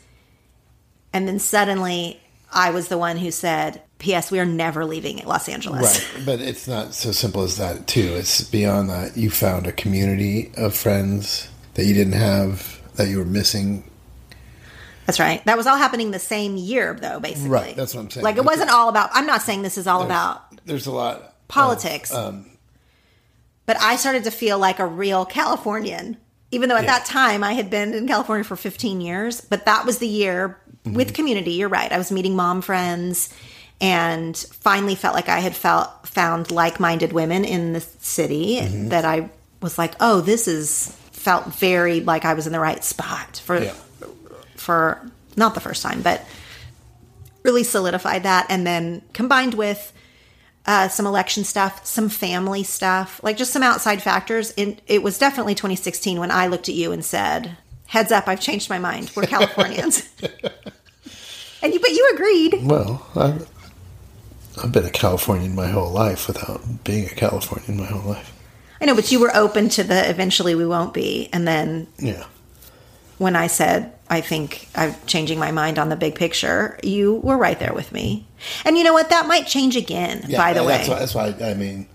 [1.12, 2.20] And then suddenly
[2.52, 4.30] I was the one who said, P.S.
[4.30, 5.82] We are never leaving Los Angeles.
[6.16, 7.86] Right, but it's not so simple as that.
[7.86, 9.16] Too, it's beyond that.
[9.16, 13.84] You found a community of friends that you didn't have that you were missing.
[15.06, 15.44] That's right.
[15.46, 17.18] That was all happening the same year, though.
[17.18, 18.24] Basically, Right, that's what I'm saying.
[18.24, 19.10] Like it wasn't all about.
[19.12, 22.46] I'm not saying this is all about There's a lot politics, Um,
[23.66, 26.18] but I started to feel like a real Californian.
[26.50, 26.98] Even though at Yeah.
[26.98, 30.58] that time I had been in California for 15 years, but that was the year
[30.84, 30.94] Mm-hmm.
[30.96, 31.52] with community.
[31.52, 31.90] You're right.
[31.90, 33.28] I was meeting mom friends
[33.80, 38.88] and finally felt like I had felt found like-minded women in the city Mm-hmm.
[38.90, 39.28] that I
[39.60, 43.60] was like, "Oh, this is felt very like I was in the right spot for
[43.62, 43.72] Yeah.
[44.56, 45.00] for
[45.36, 46.24] not the first time, but
[47.42, 48.46] really solidified that.
[48.48, 49.92] And then combined with
[50.68, 54.52] uh, some election stuff, some family stuff, like just some outside factors.
[54.58, 57.56] It, it was definitely 2016 when I looked at you and said,
[57.86, 59.10] "Heads up, I've changed my mind.
[59.16, 60.06] We're Californians."
[61.62, 62.58] and you, but you agreed.
[62.66, 63.48] Well, I've,
[64.62, 68.32] I've been a Californian my whole life without being a Californian my whole life.
[68.80, 71.30] I know, but you were open to the eventually we won't be.
[71.32, 72.26] And then Yeah.
[73.16, 77.36] when I said, I think I'm changing my mind on the big picture, you were
[77.36, 78.26] right there with me.
[78.64, 79.10] And you know what?
[79.10, 80.78] That might change again, Yeah, by the way.
[80.78, 81.86] that's why, that's why I mean,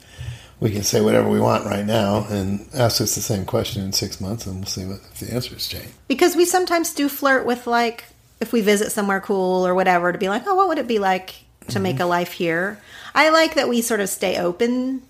[0.59, 3.91] we can say whatever we want right now and ask us the same question in
[3.91, 5.89] six months, and we'll see what if the answers change.
[6.07, 8.05] because we sometimes do flirt with, like,
[8.39, 10.99] if we visit somewhere cool or whatever, to be like, oh, what would it be
[10.99, 11.36] like
[11.70, 12.09] to make a mm-hmm.
[12.09, 12.80] life here?
[13.16, 15.01] I like that we sort of stay open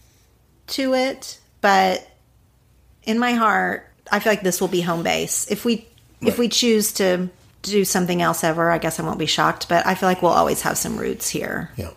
[0.67, 2.07] to it, but
[3.03, 5.49] in my heart, I feel like this will be home base.
[5.51, 5.87] If we
[6.27, 7.29] if we choose to
[7.61, 10.31] do something else ever, I guess I won't be shocked, but I feel like we'll
[10.31, 11.71] always have some roots here.
[11.75, 11.91] Yeah.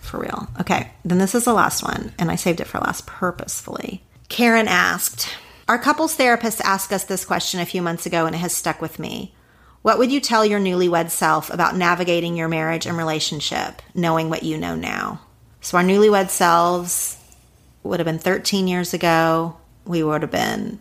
[0.00, 0.48] For real.
[0.60, 4.02] Okay, then this is the last one, and I saved it for last purposefully.
[4.28, 5.28] Karen asked
[5.68, 8.80] Our couples therapist asked us this question a few months ago, and it has stuck
[8.80, 9.34] with me.
[9.82, 14.42] What would you tell your newlywed self about navigating your marriage and relationship, knowing what
[14.42, 15.20] you know now?
[15.60, 17.16] So, our newlywed selves
[17.82, 19.56] would have been 13 years ago.
[19.84, 20.80] We would have been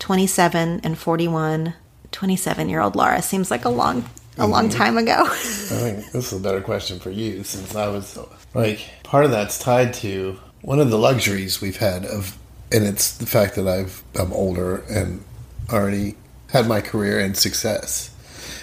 [0.00, 1.74] 27 and 41.
[2.10, 4.04] 27 year old Laura seems like a long,
[4.36, 4.78] a long mm-hmm.
[4.78, 5.22] time ago.
[5.26, 8.18] I think this is a better question for you since I was
[8.52, 12.36] like part of that's tied to one of the luxuries we've had of
[12.72, 15.24] and it's the fact that I've I'm older and
[15.72, 16.16] already
[16.48, 18.10] had my career and success.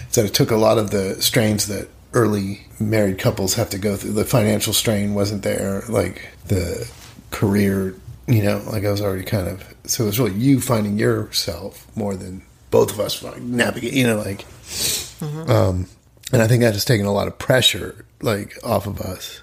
[0.10, 3.96] So it took a lot of the strains that early married couples have to go
[3.96, 4.12] through.
[4.12, 6.90] The financial strain wasn't there, like the
[7.32, 7.96] career,
[8.28, 11.88] you know, like I was already kind of so it was really you finding yourself
[11.96, 15.50] more than both of us navigate, you know, like mm-hmm.
[15.50, 15.88] um,
[16.32, 19.42] and I think that has taken a lot of pressure, like off of us.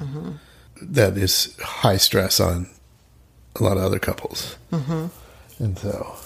[0.00, 0.32] Mm-hmm.
[0.82, 2.68] That is high stress on
[3.58, 5.06] a lot of other couples, mm-hmm.
[5.62, 6.16] and so.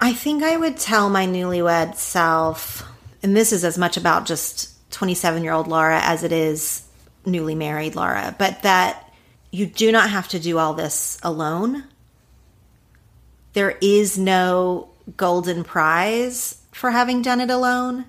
[0.00, 2.82] I think I would tell my newlywed self,
[3.22, 6.82] and this is as much about just 27 year old Laura as it is
[7.24, 9.09] newly married Laura, but that
[9.50, 11.84] you do not have to do all this alone.
[13.52, 18.06] There is no golden prize for having done it alone.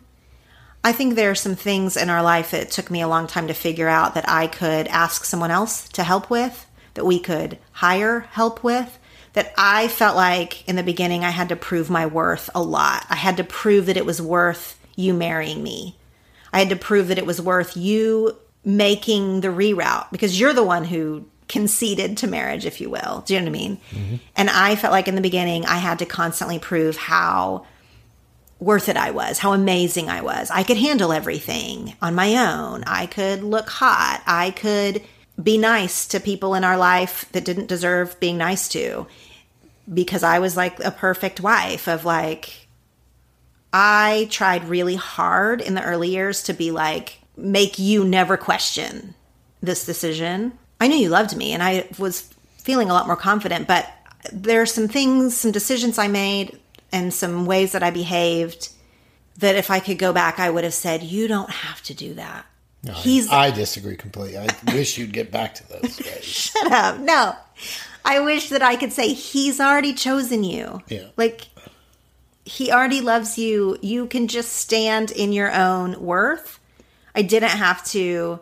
[0.83, 3.47] I think there are some things in our life that took me a long time
[3.47, 6.65] to figure out that I could ask someone else to help with,
[6.95, 8.97] that we could hire help with,
[9.33, 13.05] that I felt like in the beginning I had to prove my worth a lot.
[13.09, 15.97] I had to prove that it was worth you marrying me.
[16.51, 20.63] I had to prove that it was worth you making the reroute because you're the
[20.63, 23.23] one who conceded to marriage, if you will.
[23.27, 23.77] Do you know what I mean?
[23.91, 24.15] Mm-hmm.
[24.37, 27.67] And I felt like in the beginning I had to constantly prove how
[28.59, 30.49] worth it I was, how amazing I was.
[30.49, 32.83] I could handle everything on my own.
[32.85, 34.23] I could look hot.
[34.25, 35.03] I could
[35.41, 39.07] be nice to people in our life that didn't deserve being nice to
[39.91, 42.67] because I was like a perfect wife of like
[43.73, 49.15] I tried really hard in the early years to be like make you never question
[49.61, 50.57] this decision.
[50.81, 52.21] I knew you loved me and I was
[52.57, 53.89] feeling a lot more confident, but
[54.33, 56.59] there are some things, some decisions I made
[56.91, 58.69] and some ways that I behaved
[59.37, 62.15] that if I could go back, I would have said, You don't have to do
[62.15, 62.45] that.
[62.83, 64.37] No, He's I disagree completely.
[64.39, 66.23] I wish you'd get back to those days.
[66.23, 66.99] shut up.
[66.99, 67.35] No.
[68.03, 70.81] I wish that I could say he's already chosen you.
[70.87, 71.09] Yeah.
[71.15, 71.47] Like
[72.43, 73.77] he already loves you.
[73.81, 76.59] You can just stand in your own worth.
[77.13, 78.39] I didn't have to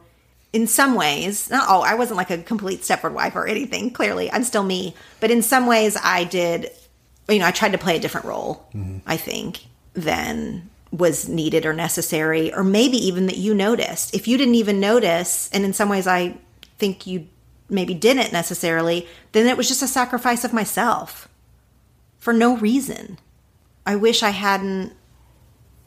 [0.51, 4.31] in some ways, not all, I wasn't like a complete Stepford wife or anything, clearly.
[4.31, 4.95] I'm still me.
[5.19, 6.71] But in some ways, I did,
[7.27, 8.97] you know, I tried to play a different role, mm-hmm.
[9.05, 14.15] I think, than was needed or necessary, or maybe even that you noticed.
[14.15, 16.35] If you didn't even notice, and in some ways, I
[16.79, 17.27] think you
[17.69, 21.29] maybe didn't necessarily, then it was just a sacrifice of myself
[22.17, 23.19] for no reason.
[23.85, 24.93] I wish I hadn't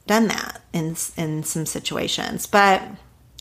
[0.07, 2.83] done that in in some situations, but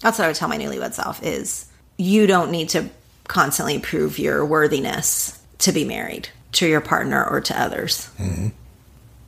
[0.01, 2.89] that's what I would tell my newlywed self is you don't need to
[3.27, 8.09] constantly prove your worthiness to be married to your partner or to others.
[8.17, 8.49] Mm-hmm.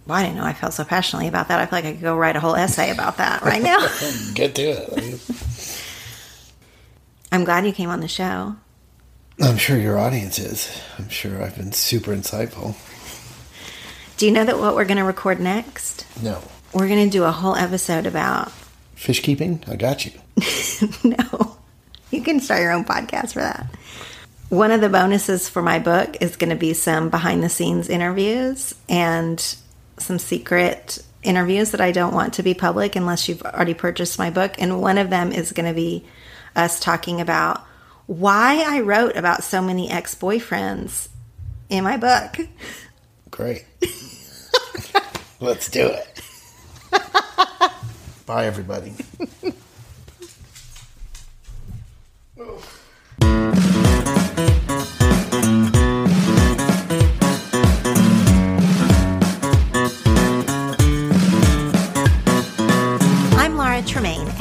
[0.06, 1.60] Well, I didn't know I felt so passionately about that.
[1.60, 3.80] I feel like I could go write a whole essay about that right now.
[4.34, 5.80] Get to it.
[7.32, 8.56] I'm glad you came on the show.
[9.42, 10.82] I'm sure your audience is.
[11.00, 12.76] I'm sure I've been super insightful.
[14.18, 16.06] Do you know that what we're going to record next?
[16.22, 16.42] No.
[16.74, 18.52] We're going to do a whole episode about
[19.04, 19.62] Fish keeping?
[19.68, 20.12] I got you.
[21.04, 21.58] no.
[22.12, 23.68] You can start your own podcast for that.
[24.50, 27.90] One of the bonuses for my book is going to be some behind the scenes
[27.90, 29.40] interviews and
[29.98, 34.30] some secret interviews that I don't want to be public unless you've already purchased my
[34.30, 34.54] book.
[34.60, 36.06] And one of them is going to be
[36.56, 37.66] us talking about
[38.06, 41.08] why I wrote about so many ex boyfriends
[41.70, 42.48] in my book.
[43.32, 43.66] Great.
[45.40, 46.22] Let's do it.
[48.26, 48.94] Bye, everybody.